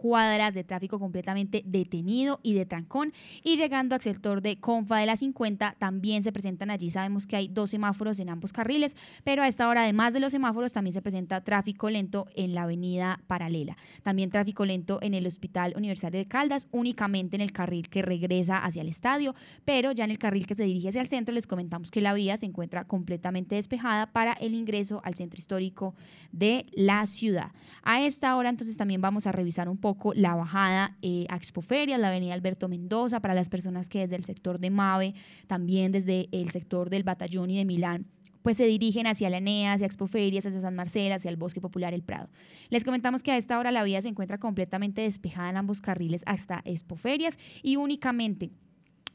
cuadras 0.00 0.54
de 0.54 0.64
tráfico 0.64 0.98
completamente 0.98 1.62
detenido 1.66 2.40
y 2.42 2.54
de 2.54 2.64
trancón. 2.64 3.12
Y 3.42 3.58
llegando 3.58 3.94
al 3.94 4.00
sector 4.00 4.40
de 4.40 4.56
Confa 4.56 4.96
de 4.96 5.04
la 5.04 5.14
50, 5.14 5.76
también 5.78 6.22
se 6.22 6.32
presentan 6.32 6.70
allí. 6.70 6.88
Sabemos 6.88 7.26
que 7.26 7.36
hay 7.36 7.48
dos 7.48 7.68
semáforos 7.68 8.18
en 8.18 8.30
ambos 8.30 8.54
carriles, 8.54 8.96
pero 9.24 9.42
a 9.42 9.46
esta 9.46 9.68
hora, 9.68 9.82
además 9.82 10.14
de 10.14 10.20
los 10.20 10.32
semáforos, 10.32 10.72
también 10.72 10.94
se 10.94 11.02
presenta 11.02 11.42
tráfico 11.42 11.90
lento 11.90 12.26
en 12.34 12.54
la 12.54 12.62
avenida 12.62 13.20
paralela. 13.26 13.76
También 14.02 14.30
tráfico 14.30 14.64
lento 14.64 15.00
en 15.02 15.12
el 15.12 15.26
Hospital 15.26 15.74
Universitario 15.76 16.18
de 16.18 16.26
Caldas, 16.26 16.66
únicamente 16.70 17.36
en 17.36 17.42
el 17.42 17.52
carril 17.52 17.90
que 17.90 18.00
regresa 18.00 18.56
hacia 18.56 18.80
el 18.80 18.88
estadio, 18.88 19.34
pero 19.66 19.92
ya 19.92 20.04
en 20.04 20.12
el 20.12 20.18
carril 20.18 20.46
que 20.46 20.54
se 20.54 20.64
dirige 20.64 20.88
hacia 20.88 21.02
el 21.02 21.08
centro 21.08 21.34
les 21.34 21.46
comentamos 21.46 21.90
que 21.90 22.00
la 22.00 22.14
vía 22.14 22.38
se 22.38 22.46
encuentra 22.46 22.84
completamente 22.84 23.56
despejada 23.56 24.06
para 24.06 24.32
el 24.32 24.54
ingreso 24.54 25.02
al 25.04 25.14
centro 25.14 25.38
histórico 25.38 25.94
de 26.32 26.64
la 26.72 27.04
ciudad. 27.04 27.52
A 27.82 28.00
esta 28.00 28.34
hora 28.36 28.48
entonces 28.48 28.78
también 28.78 29.02
vamos 29.02 29.26
a 29.26 29.32
revisar 29.32 29.68
un 29.68 29.76
poco 29.90 30.14
la 30.14 30.36
bajada 30.36 30.96
eh, 31.02 31.26
a 31.30 31.36
Expoferias, 31.36 31.98
la 31.98 32.10
avenida 32.10 32.32
Alberto 32.32 32.68
Mendoza, 32.68 33.18
para 33.18 33.34
las 33.34 33.48
personas 33.48 33.88
que 33.88 33.98
desde 33.98 34.14
el 34.14 34.22
sector 34.22 34.60
de 34.60 34.70
Mave, 34.70 35.14
también 35.48 35.90
desde 35.90 36.28
el 36.30 36.50
sector 36.50 36.90
del 36.90 37.02
Batallón 37.02 37.50
y 37.50 37.58
de 37.58 37.64
Milán, 37.64 38.06
pues 38.42 38.56
se 38.56 38.66
dirigen 38.66 39.08
hacia 39.08 39.28
la 39.30 39.38
ENEA, 39.38 39.72
hacia 39.72 39.86
Expoferias, 39.86 40.46
hacia 40.46 40.60
San 40.60 40.76
Marcelo, 40.76 41.16
hacia 41.16 41.28
el 41.28 41.36
Bosque 41.36 41.60
Popular 41.60 41.92
El 41.92 42.04
Prado. 42.04 42.28
Les 42.68 42.84
comentamos 42.84 43.24
que 43.24 43.32
a 43.32 43.36
esta 43.36 43.58
hora 43.58 43.72
la 43.72 43.82
vía 43.82 44.00
se 44.00 44.08
encuentra 44.08 44.38
completamente 44.38 45.00
despejada 45.00 45.50
en 45.50 45.56
ambos 45.56 45.80
carriles 45.80 46.22
hasta 46.24 46.62
Expoferias 46.64 47.36
y 47.64 47.74
únicamente 47.74 48.52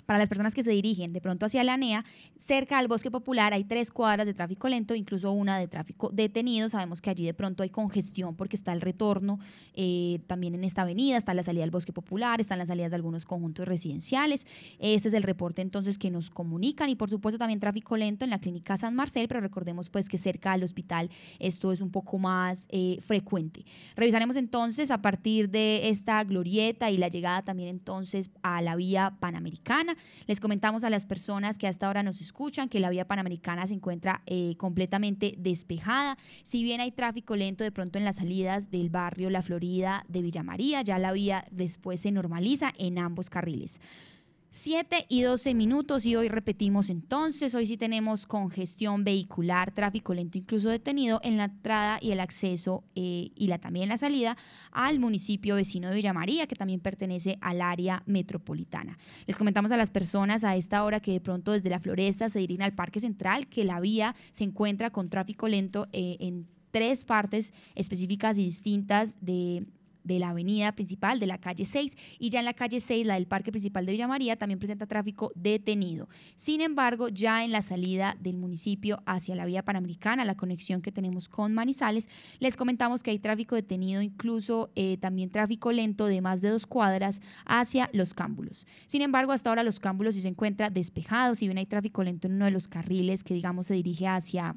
Para 0.06 0.20
las 0.20 0.30
personas 0.30 0.54
que 0.54 0.64
se 0.64 0.72
dirigen 0.72 1.14
de 1.14 1.22
pronto 1.22 1.46
hacia 1.46 1.64
la 1.64 1.78
NEA, 1.78 2.06
cerca 2.38 2.78
al 2.78 2.88
bosque 2.88 3.10
popular 3.10 3.54
hay 3.54 3.64
tres 3.64 3.92
cuadras 3.92 4.26
de 4.26 4.34
tráfico 4.34 4.70
lento, 4.70 4.94
incluso 4.94 5.32
una 5.32 5.58
de 5.58 5.68
tráfico 5.68 6.10
detenido. 6.14 6.70
Sabemos 6.70 7.02
que 7.02 7.10
allí 7.10 7.26
de 7.26 7.34
pronto 7.34 7.64
hay 7.64 7.70
congestión 7.70 8.36
porque 8.36 8.56
está 8.56 8.72
el 8.74 8.82
retorno 8.82 9.40
eh, 9.74 10.20
también 10.28 10.54
en 10.56 10.64
esta 10.64 10.84
avenida, 10.84 11.18
está 11.18 11.34
la 11.34 11.44
salida 11.44 11.64
del 11.64 11.72
bosque 11.72 11.92
popular, 11.92 12.40
están 12.40 12.60
las 12.60 12.68
salidas 12.68 12.92
de 12.92 12.98
algunos 12.98 13.26
conjuntos 13.26 13.68
residenciales. 13.68 14.46
Este 14.80 15.08
es 15.08 15.14
el 15.14 15.24
reporte 15.24 15.62
entonces 15.62 15.98
que 15.98 16.12
nos 16.12 16.30
comunican 16.30 16.90
y 16.90 16.96
por 16.96 17.10
supuesto 17.10 17.40
también 17.40 17.60
tráfico 17.60 17.98
lento 17.98 18.26
en 18.26 18.30
la 18.30 18.40
clínica 18.40 18.78
San 18.78 18.96
Marcel, 18.96 19.28
pero 19.28 19.40
recordemos 19.40 19.90
pues 19.90 20.08
que 20.08 20.18
cerca 20.18 20.52
al 20.52 20.64
hospital 20.64 21.10
esto 21.40 21.72
es 21.72 21.82
un 21.82 21.92
poco 21.92 22.20
más 22.20 22.68
eh, 22.70 23.00
frecuente. 23.02 23.66
Revisaremos 23.96 24.36
entonces 24.36 24.92
a 24.92 25.02
partir 25.02 25.50
de 25.50 25.90
esta 25.90 26.24
glorieta 26.24 26.92
y 26.92 26.98
la 26.98 27.08
llegada 27.08 27.42
también 27.42 27.70
entonces 27.70 28.30
a 28.44 28.62
la 28.62 28.76
vía 28.76 29.16
panamericana 29.20 29.95
les 30.28 30.40
comentamos 30.40 30.84
a 30.84 30.90
las 30.90 31.06
personas 31.06 31.58
que 31.58 31.68
hasta 31.68 31.88
ahora 31.88 32.04
nos 32.04 32.22
escuchan 32.22 32.70
que 32.70 32.80
la 32.80 32.90
vía 32.90 33.06
panamericana 33.06 33.68
se 33.68 33.74
encuentra 33.74 34.22
eh, 34.26 34.56
completamente 34.58 35.36
despejada. 35.38 36.18
Si 36.44 36.64
bien 36.64 36.82
hay 36.82 36.92
tráfico 36.92 37.36
lento 37.36 37.64
de 37.64 37.72
pronto 37.72 37.98
en 37.98 38.06
las 38.06 38.18
salidas 38.18 38.72
del 38.72 38.90
barrio 38.90 39.30
La 39.30 39.42
Florida 39.42 40.06
de 40.08 40.22
Villa 40.22 40.44
María, 40.44 40.82
ya 40.82 41.00
la 41.00 41.12
vía 41.12 41.46
después 41.52 42.02
se 42.02 42.12
normaliza 42.12 42.74
en 42.78 43.00
ambos 43.00 43.30
carriles. 43.30 43.80
7 44.56 45.08
y 45.10 45.22
12 45.22 45.54
minutos 45.54 46.06
y 46.06 46.16
hoy 46.16 46.30
repetimos 46.30 46.90
entonces, 46.90 47.54
hoy 47.56 47.68
sí 47.68 47.76
tenemos 47.76 48.26
congestión 48.26 49.04
vehicular, 49.04 49.74
tráfico 49.74 50.14
lento 50.14 50.38
incluso 50.38 50.70
detenido 50.70 51.20
en 51.24 51.36
la 51.36 51.44
entrada 51.44 52.00
y 52.02 52.12
el 52.12 52.22
acceso 52.22 52.86
eh, 52.96 53.32
y 53.36 53.48
la, 53.48 53.60
también 53.60 53.90
la 53.90 53.98
salida 53.98 54.38
al 54.72 55.00
municipio 55.00 55.56
vecino 55.56 55.90
de 55.90 55.96
Villa 55.96 56.14
María, 56.14 56.48
que 56.48 56.56
también 56.56 56.80
pertenece 56.80 57.38
al 57.42 57.62
área 57.62 58.02
metropolitana. 58.06 58.98
Les 59.28 59.38
comentamos 59.38 59.74
a 59.74 59.78
las 59.78 59.90
personas 59.90 60.46
a 60.46 60.56
esta 60.56 60.86
hora 60.86 61.02
que 61.02 61.12
de 61.12 61.20
pronto 61.20 61.52
desde 61.52 61.70
la 61.70 61.82
floresta 61.82 62.30
se 62.30 62.40
dirigen 62.40 62.64
al 62.64 62.74
Parque 62.74 63.02
Central, 63.02 63.48
que 63.48 63.66
la 63.66 63.82
vía 63.82 64.16
se 64.32 64.46
encuentra 64.46 64.90
con 64.90 65.10
tráfico 65.10 65.50
lento 65.50 65.90
eh, 65.92 66.16
en 66.22 66.48
tres 66.72 67.04
partes 67.04 67.54
específicas 67.76 68.38
y 68.38 68.46
distintas 68.46 69.18
de 69.20 69.66
de 70.06 70.20
la 70.20 70.30
avenida 70.30 70.72
principal 70.72 71.20
de 71.20 71.28
la 71.28 71.40
calle 71.40 71.66
6 71.66 71.98
y 72.20 72.30
ya 72.30 72.40
en 72.40 72.46
la 72.46 72.54
calle 72.54 72.80
6, 72.80 73.06
la 73.06 73.16
del 73.16 73.28
parque 73.28 73.52
principal 73.52 73.86
de 73.86 73.92
Villa 73.92 74.08
María, 74.08 74.38
también 74.38 74.60
presenta 74.60 74.86
tráfico 74.86 75.32
detenido. 75.36 76.08
Sin 76.36 76.62
embargo, 76.62 77.10
ya 77.10 77.44
en 77.44 77.52
la 77.52 77.62
salida 77.62 78.16
del 78.20 78.38
municipio 78.38 79.02
hacia 79.06 79.36
la 79.36 79.46
vía 79.46 79.64
panamericana, 79.64 80.24
la 80.24 80.36
conexión 80.36 80.82
que 80.82 80.92
tenemos 80.92 81.28
con 81.28 81.54
Manizales, 81.54 82.08
les 82.40 82.56
comentamos 82.56 83.04
que 83.04 83.12
hay 83.12 83.20
tráfico 83.20 83.56
detenido, 83.56 84.02
incluso 84.02 84.72
eh, 84.76 84.98
también 84.98 85.30
tráfico 85.30 85.72
lento 85.72 86.06
de 86.06 86.22
más 86.22 86.42
de 86.42 86.50
dos 86.50 86.66
cuadras 86.66 87.22
hacia 87.46 87.90
los 87.94 88.14
cámbulos. 88.14 88.68
Sin 88.88 89.02
embargo, 89.02 89.32
hasta 89.32 89.50
ahora 89.50 89.64
los 89.64 89.80
cámbulos 89.80 90.16
sí 90.16 90.22
se 90.22 90.30
encuentran 90.30 90.74
despejados, 90.74 91.40
si 91.40 91.48
bien 91.48 91.58
hay 91.58 91.66
tráfico 91.66 92.04
lento 92.04 92.28
en 92.28 92.36
uno 92.36 92.46
de 92.46 92.52
los 92.52 92.68
carriles 92.68 93.24
que 93.24 93.34
digamos 93.34 93.68
se 93.68 93.74
dirige 93.74 94.08
hacia 94.08 94.56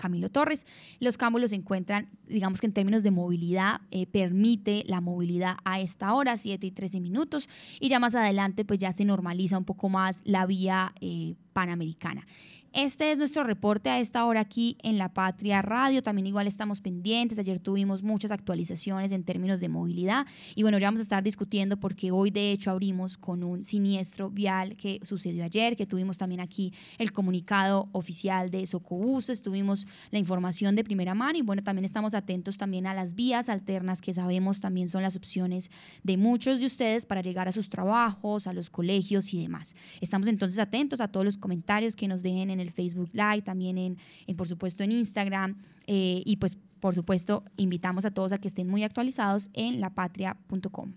Camilo 0.00 0.28
Torres. 0.28 0.66
Los 0.98 1.16
cámbulos 1.16 1.50
se 1.50 1.56
encuentran, 1.56 2.08
digamos 2.26 2.60
que 2.60 2.66
en 2.66 2.72
términos 2.72 3.02
de 3.02 3.10
movilidad, 3.10 3.82
eh, 3.90 4.06
permite 4.06 4.84
la 4.86 5.00
movilidad 5.00 5.56
a 5.64 5.80
esta 5.80 6.14
hora, 6.14 6.36
7 6.36 6.66
y 6.66 6.70
13 6.70 7.00
minutos, 7.00 7.48
y 7.78 7.88
ya 7.88 8.00
más 8.00 8.14
adelante 8.14 8.64
pues 8.64 8.78
ya 8.78 8.92
se 8.92 9.04
normaliza 9.04 9.58
un 9.58 9.64
poco 9.64 9.88
más 9.88 10.22
la 10.24 10.46
vía 10.46 10.92
eh, 11.00 11.34
panamericana. 11.52 12.26
Este 12.72 13.10
es 13.10 13.18
nuestro 13.18 13.42
reporte 13.42 13.90
a 13.90 13.98
esta 13.98 14.24
hora 14.24 14.38
aquí 14.38 14.76
en 14.84 14.96
La 14.96 15.08
Patria 15.08 15.60
Radio. 15.60 16.02
También 16.02 16.28
igual 16.28 16.46
estamos 16.46 16.80
pendientes. 16.80 17.36
Ayer 17.40 17.58
tuvimos 17.58 18.04
muchas 18.04 18.30
actualizaciones 18.30 19.10
en 19.10 19.24
términos 19.24 19.58
de 19.58 19.68
movilidad. 19.68 20.24
Y 20.54 20.62
bueno, 20.62 20.78
ya 20.78 20.86
vamos 20.86 21.00
a 21.00 21.02
estar 21.02 21.24
discutiendo 21.24 21.78
porque 21.78 22.12
hoy 22.12 22.30
de 22.30 22.52
hecho 22.52 22.70
abrimos 22.70 23.18
con 23.18 23.42
un 23.42 23.64
siniestro 23.64 24.30
vial 24.30 24.76
que 24.76 25.00
sucedió 25.02 25.42
ayer, 25.42 25.74
que 25.74 25.84
tuvimos 25.84 26.16
también 26.16 26.40
aquí 26.40 26.72
el 26.98 27.10
comunicado 27.10 27.88
oficial 27.90 28.52
de 28.52 28.64
Socobus, 28.66 29.42
tuvimos 29.42 29.84
la 30.12 30.20
información 30.20 30.76
de 30.76 30.84
primera 30.84 31.12
mano 31.16 31.38
y 31.38 31.42
bueno, 31.42 31.64
también 31.64 31.84
estamos 31.84 32.14
atentos 32.14 32.56
también 32.56 32.86
a 32.86 32.94
las 32.94 33.16
vías 33.16 33.48
alternas 33.48 34.00
que 34.00 34.14
sabemos 34.14 34.60
también 34.60 34.86
son 34.86 35.02
las 35.02 35.16
opciones 35.16 35.72
de 36.04 36.16
muchos 36.16 36.60
de 36.60 36.66
ustedes 36.66 37.04
para 37.04 37.20
llegar 37.20 37.48
a 37.48 37.52
sus 37.52 37.68
trabajos, 37.68 38.46
a 38.46 38.52
los 38.52 38.70
colegios 38.70 39.34
y 39.34 39.40
demás. 39.40 39.74
Estamos 40.00 40.28
entonces 40.28 40.60
atentos 40.60 41.00
a 41.00 41.08
todos 41.08 41.26
los 41.26 41.36
comentarios 41.36 41.96
que 41.96 42.06
nos 42.06 42.22
dejen 42.22 42.50
en 42.50 42.59
el 42.60 42.70
Facebook 42.70 43.10
Live, 43.12 43.42
también 43.42 43.78
en, 43.78 43.96
por 44.36 44.46
supuesto 44.46 44.84
en 44.84 44.92
Instagram 44.92 45.56
eh, 45.86 46.22
y 46.24 46.36
pues 46.36 46.56
por 46.80 46.94
supuesto 46.94 47.44
invitamos 47.56 48.04
a 48.04 48.10
todos 48.10 48.32
a 48.32 48.38
que 48.38 48.48
estén 48.48 48.68
muy 48.68 48.84
actualizados 48.84 49.50
en 49.52 49.80
lapatria.com. 49.80 50.92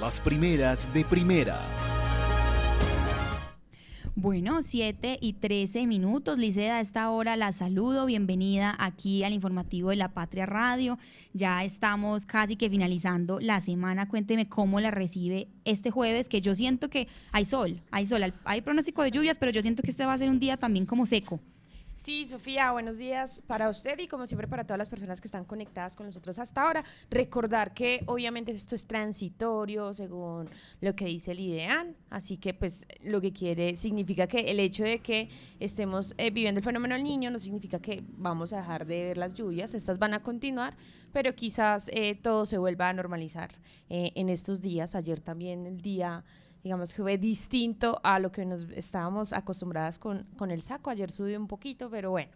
Las 0.00 0.20
primeras 0.20 0.92
de 0.92 1.04
primera. 1.04 1.60
Bueno, 4.16 4.62
7 4.62 5.18
y 5.20 5.32
13 5.32 5.88
minutos. 5.88 6.38
Liceda, 6.38 6.76
a 6.76 6.80
esta 6.80 7.10
hora 7.10 7.34
la 7.34 7.50
saludo. 7.50 8.06
Bienvenida 8.06 8.76
aquí 8.78 9.24
al 9.24 9.32
informativo 9.32 9.90
de 9.90 9.96
la 9.96 10.14
Patria 10.14 10.46
Radio. 10.46 11.00
Ya 11.32 11.64
estamos 11.64 12.24
casi 12.24 12.54
que 12.54 12.70
finalizando 12.70 13.40
la 13.40 13.60
semana. 13.60 14.06
Cuénteme 14.06 14.48
cómo 14.48 14.78
la 14.78 14.92
recibe 14.92 15.48
este 15.64 15.90
jueves, 15.90 16.28
que 16.28 16.40
yo 16.40 16.54
siento 16.54 16.88
que 16.90 17.08
hay 17.32 17.44
sol, 17.44 17.80
hay 17.90 18.06
sol, 18.06 18.32
hay 18.44 18.60
pronóstico 18.60 19.02
de 19.02 19.10
lluvias, 19.10 19.36
pero 19.36 19.50
yo 19.50 19.62
siento 19.62 19.82
que 19.82 19.90
este 19.90 20.06
va 20.06 20.12
a 20.12 20.18
ser 20.18 20.30
un 20.30 20.38
día 20.38 20.56
también 20.58 20.86
como 20.86 21.06
seco. 21.06 21.40
Sí, 21.96 22.26
Sofía, 22.26 22.72
buenos 22.72 22.98
días 22.98 23.40
para 23.46 23.70
usted 23.70 23.98
y 24.00 24.08
como 24.08 24.26
siempre 24.26 24.48
para 24.48 24.64
todas 24.64 24.78
las 24.78 24.88
personas 24.88 25.20
que 25.20 25.28
están 25.28 25.44
conectadas 25.44 25.94
con 25.94 26.06
nosotros 26.06 26.38
hasta 26.38 26.62
ahora. 26.62 26.84
Recordar 27.08 27.72
que 27.72 28.02
obviamente 28.06 28.52
esto 28.52 28.74
es 28.74 28.86
transitorio 28.86 29.94
según 29.94 30.50
lo 30.80 30.94
que 30.96 31.06
dice 31.06 31.32
el 31.32 31.40
IDEAN, 31.40 31.96
así 32.10 32.36
que 32.36 32.52
pues 32.52 32.84
lo 33.02 33.20
que 33.20 33.32
quiere 33.32 33.76
significa 33.76 34.26
que 34.26 34.40
el 34.40 34.60
hecho 34.60 34.82
de 34.82 34.98
que 34.98 35.28
estemos 35.60 36.14
eh, 36.18 36.30
viviendo 36.30 36.58
el 36.58 36.64
fenómeno 36.64 36.94
del 36.94 37.04
niño 37.04 37.30
no 37.30 37.38
significa 37.38 37.78
que 37.78 38.02
vamos 38.08 38.52
a 38.52 38.58
dejar 38.58 38.86
de 38.86 38.98
ver 39.04 39.16
las 39.16 39.32
lluvias, 39.32 39.72
estas 39.72 39.98
van 39.98 40.14
a 40.14 40.22
continuar, 40.22 40.76
pero 41.12 41.34
quizás 41.34 41.88
eh, 41.92 42.16
todo 42.20 42.44
se 42.44 42.58
vuelva 42.58 42.88
a 42.88 42.92
normalizar 42.92 43.50
eh, 43.88 44.10
en 44.16 44.28
estos 44.28 44.60
días. 44.60 44.96
Ayer 44.96 45.20
también 45.20 45.64
el 45.64 45.80
día 45.80 46.24
digamos 46.64 46.94
que 46.94 47.02
fue 47.02 47.18
distinto 47.18 48.00
a 48.02 48.18
lo 48.18 48.32
que 48.32 48.46
nos 48.46 48.62
estábamos 48.70 49.34
acostumbradas 49.34 49.98
con, 49.98 50.26
con 50.38 50.50
el 50.50 50.62
saco. 50.62 50.88
Ayer 50.88 51.10
subí 51.10 51.36
un 51.36 51.46
poquito, 51.46 51.90
pero 51.90 52.10
bueno, 52.10 52.32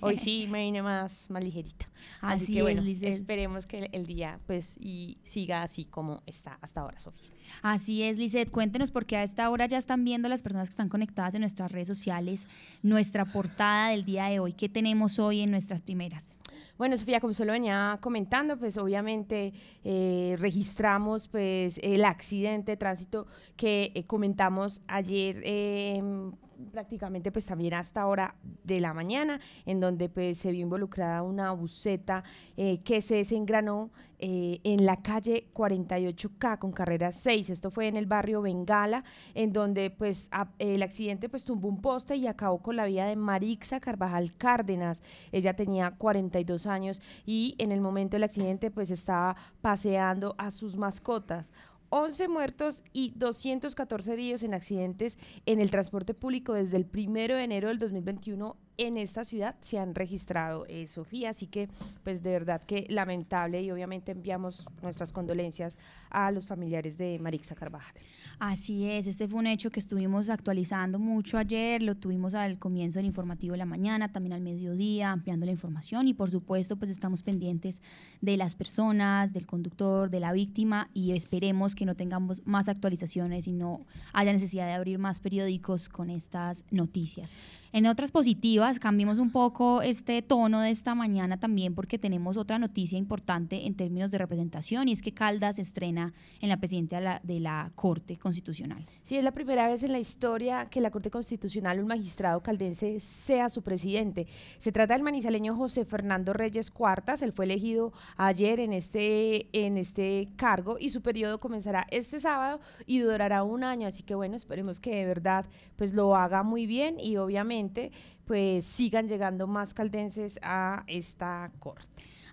hoy 0.00 0.16
sí 0.16 0.46
me 0.48 0.60
vine 0.60 0.80
más, 0.80 1.28
más 1.28 1.42
ligerita. 1.42 1.88
Así, 2.20 2.54
que 2.54 2.62
bueno, 2.62 2.82
esperemos 3.02 3.66
que 3.66 3.90
el, 3.92 4.06
día 4.06 4.38
pues 4.46 4.76
y 4.78 5.18
siga 5.22 5.62
así 5.62 5.86
como 5.86 6.22
está 6.26 6.58
hasta 6.60 6.82
ahora, 6.82 7.00
Sofía. 7.00 7.30
Así 7.62 8.02
es, 8.02 8.16
Lizeth. 8.16 8.50
Cuéntenos 8.50 8.90
porque 8.90 9.16
a 9.16 9.22
esta 9.22 9.50
hora 9.50 9.66
ya 9.66 9.78
están 9.78 10.04
viendo 10.04 10.28
las 10.28 10.42
personas 10.42 10.68
que 10.68 10.72
están 10.72 10.88
conectadas 10.88 11.34
en 11.34 11.40
nuestras 11.40 11.72
redes 11.72 11.88
sociales 11.88 12.46
nuestra 12.82 13.24
portada 13.24 13.90
del 13.90 14.04
día 14.04 14.26
de 14.26 14.38
hoy. 14.38 14.52
¿Qué 14.52 14.68
tenemos 14.68 15.18
hoy 15.18 15.40
en 15.40 15.50
nuestras 15.50 15.82
primeras? 15.82 16.36
Bueno, 16.76 16.96
Sofía, 16.96 17.20
como 17.20 17.34
se 17.34 17.44
lo 17.44 17.52
venía 17.52 17.98
comentando, 18.00 18.56
pues 18.56 18.76
obviamente 18.78 19.52
eh, 19.84 20.34
registramos 20.40 21.28
pues 21.28 21.78
el 21.82 22.04
accidente 22.04 22.72
de 22.72 22.76
tránsito 22.76 23.28
que 23.56 23.92
eh, 23.94 24.04
comentamos 24.06 24.82
ayer 24.88 25.36
em, 25.44 26.32
prácticamente 26.72 27.32
pues 27.32 27.46
también 27.46 27.74
hasta 27.74 28.06
hora 28.06 28.34
de 28.62 28.80
la 28.80 28.94
mañana, 28.94 29.40
en 29.66 29.80
donde 29.80 30.08
pues 30.08 30.38
se 30.38 30.50
vio 30.52 30.62
involucrada 30.62 31.22
una 31.22 31.52
buceta 31.52 32.24
eh, 32.56 32.80
que 32.82 33.00
se 33.00 33.16
desengranó 33.16 33.90
eh, 34.18 34.60
en 34.64 34.86
la 34.86 35.02
calle 35.02 35.48
48K 35.52 36.58
con 36.58 36.72
carrera 36.72 37.12
6. 37.12 37.50
Esto 37.50 37.70
fue 37.70 37.88
en 37.88 37.96
el 37.96 38.06
barrio 38.06 38.42
Bengala, 38.42 39.04
en 39.34 39.52
donde 39.52 39.90
pues 39.90 40.30
el 40.58 40.82
accidente 40.82 41.28
pues 41.28 41.44
tumbó 41.44 41.68
un 41.68 41.82
poste 41.82 42.16
y 42.16 42.26
acabó 42.26 42.62
con 42.62 42.76
la 42.76 42.86
vida 42.86 43.06
de 43.06 43.16
Marixa 43.16 43.80
Carvajal 43.80 44.34
Cárdenas. 44.36 45.02
Ella 45.32 45.54
tenía 45.56 45.90
42 45.90 46.66
años 46.66 47.02
y 47.26 47.54
en 47.58 47.72
el 47.72 47.80
momento 47.80 48.14
del 48.14 48.24
accidente 48.24 48.70
pues 48.70 48.90
estaba 48.90 49.36
paseando 49.60 50.34
a 50.38 50.50
sus 50.50 50.76
mascotas. 50.76 51.52
11 51.96 52.26
muertos 52.26 52.82
y 52.92 53.12
214 53.14 54.14
heridos 54.14 54.42
en 54.42 54.52
accidentes 54.52 55.16
en 55.46 55.60
el 55.60 55.70
transporte 55.70 56.12
público 56.12 56.52
desde 56.52 56.76
el 56.76 56.86
primero 56.86 57.36
de 57.36 57.44
enero 57.44 57.68
del 57.68 57.78
2021 57.78 58.56
en 58.76 58.96
esta 58.96 59.24
ciudad 59.24 59.54
se 59.60 59.78
han 59.78 59.94
registrado, 59.94 60.66
eh, 60.68 60.86
Sofía. 60.86 61.30
Así 61.30 61.46
que, 61.46 61.68
pues 62.02 62.22
de 62.22 62.30
verdad 62.30 62.62
que 62.66 62.86
lamentable 62.88 63.62
y 63.62 63.70
obviamente 63.70 64.12
enviamos 64.12 64.66
nuestras 64.82 65.12
condolencias 65.12 65.78
a 66.10 66.30
los 66.30 66.46
familiares 66.46 66.96
de 66.96 67.18
Marixa 67.18 67.54
Carvajal. 67.54 67.94
Así 68.38 68.86
es, 68.86 69.06
este 69.06 69.28
fue 69.28 69.38
un 69.38 69.46
hecho 69.46 69.70
que 69.70 69.80
estuvimos 69.80 70.28
actualizando 70.28 70.98
mucho 70.98 71.38
ayer, 71.38 71.82
lo 71.82 71.94
tuvimos 71.94 72.34
al 72.34 72.58
comienzo 72.58 72.98
del 72.98 73.06
informativo 73.06 73.52
de 73.52 73.58
la 73.58 73.64
mañana, 73.64 74.10
también 74.10 74.32
al 74.32 74.40
mediodía, 74.40 75.12
ampliando 75.12 75.46
la 75.46 75.52
información 75.52 76.08
y 76.08 76.14
por 76.14 76.30
supuesto 76.30 76.76
pues 76.76 76.90
estamos 76.90 77.22
pendientes 77.22 77.80
de 78.20 78.36
las 78.36 78.56
personas, 78.56 79.32
del 79.32 79.46
conductor, 79.46 80.10
de 80.10 80.20
la 80.20 80.32
víctima 80.32 80.88
y 80.94 81.12
esperemos 81.12 81.74
que 81.74 81.86
no 81.86 81.94
tengamos 81.94 82.44
más 82.44 82.68
actualizaciones 82.68 83.46
y 83.46 83.52
no 83.52 83.86
haya 84.12 84.32
necesidad 84.32 84.66
de 84.66 84.72
abrir 84.72 84.98
más 84.98 85.20
periódicos 85.20 85.88
con 85.88 86.10
estas 86.10 86.64
noticias. 86.70 87.34
En 87.72 87.86
otras 87.86 88.12
positivas, 88.12 88.63
Sebas, 88.64 88.78
cambiemos 88.78 89.18
un 89.18 89.30
poco 89.30 89.82
este 89.82 90.22
tono 90.22 90.60
de 90.60 90.70
esta 90.70 90.94
mañana 90.94 91.38
también 91.38 91.74
porque 91.74 91.98
tenemos 91.98 92.38
otra 92.38 92.58
noticia 92.58 92.96
importante 92.96 93.66
en 93.66 93.74
términos 93.74 94.10
de 94.10 94.16
representación 94.16 94.88
y 94.88 94.92
es 94.92 95.02
que 95.02 95.12
Caldas 95.12 95.58
estrena 95.58 96.14
en 96.40 96.48
la 96.48 96.56
presidenta 96.56 96.96
de 96.96 97.02
la, 97.02 97.20
de 97.22 97.40
la 97.40 97.72
Corte 97.74 98.16
Constitucional. 98.16 98.86
Sí, 99.02 99.18
es 99.18 99.24
la 99.24 99.32
primera 99.32 99.68
vez 99.68 99.82
en 99.84 99.92
la 99.92 99.98
historia 99.98 100.70
que 100.70 100.80
la 100.80 100.90
Corte 100.90 101.10
Constitucional, 101.10 101.78
un 101.78 101.88
magistrado 101.88 102.42
caldense, 102.42 103.00
sea 103.00 103.50
su 103.50 103.60
presidente. 103.60 104.26
Se 104.56 104.72
trata 104.72 104.94
del 104.94 105.02
manizaleño 105.02 105.54
José 105.54 105.84
Fernando 105.84 106.32
Reyes 106.32 106.70
Cuartas. 106.70 107.20
Él 107.20 107.32
fue 107.32 107.44
elegido 107.44 107.92
ayer 108.16 108.60
en 108.60 108.72
este, 108.72 109.48
en 109.52 109.76
este 109.76 110.30
cargo 110.36 110.78
y 110.80 110.88
su 110.88 111.02
periodo 111.02 111.38
comenzará 111.38 111.86
este 111.90 112.18
sábado 112.18 112.60
y 112.86 113.00
durará 113.00 113.42
un 113.42 113.62
año. 113.62 113.86
Así 113.86 114.02
que 114.02 114.14
bueno, 114.14 114.36
esperemos 114.36 114.80
que 114.80 114.96
de 114.96 115.04
verdad 115.04 115.44
pues 115.76 115.92
lo 115.92 116.16
haga 116.16 116.42
muy 116.42 116.64
bien 116.64 116.98
y 116.98 117.18
obviamente 117.18 117.92
pues 118.26 118.64
sigan 118.64 119.08
llegando 119.08 119.46
más 119.46 119.74
caldenses 119.74 120.38
a 120.42 120.84
esta 120.86 121.50
corte. 121.58 121.86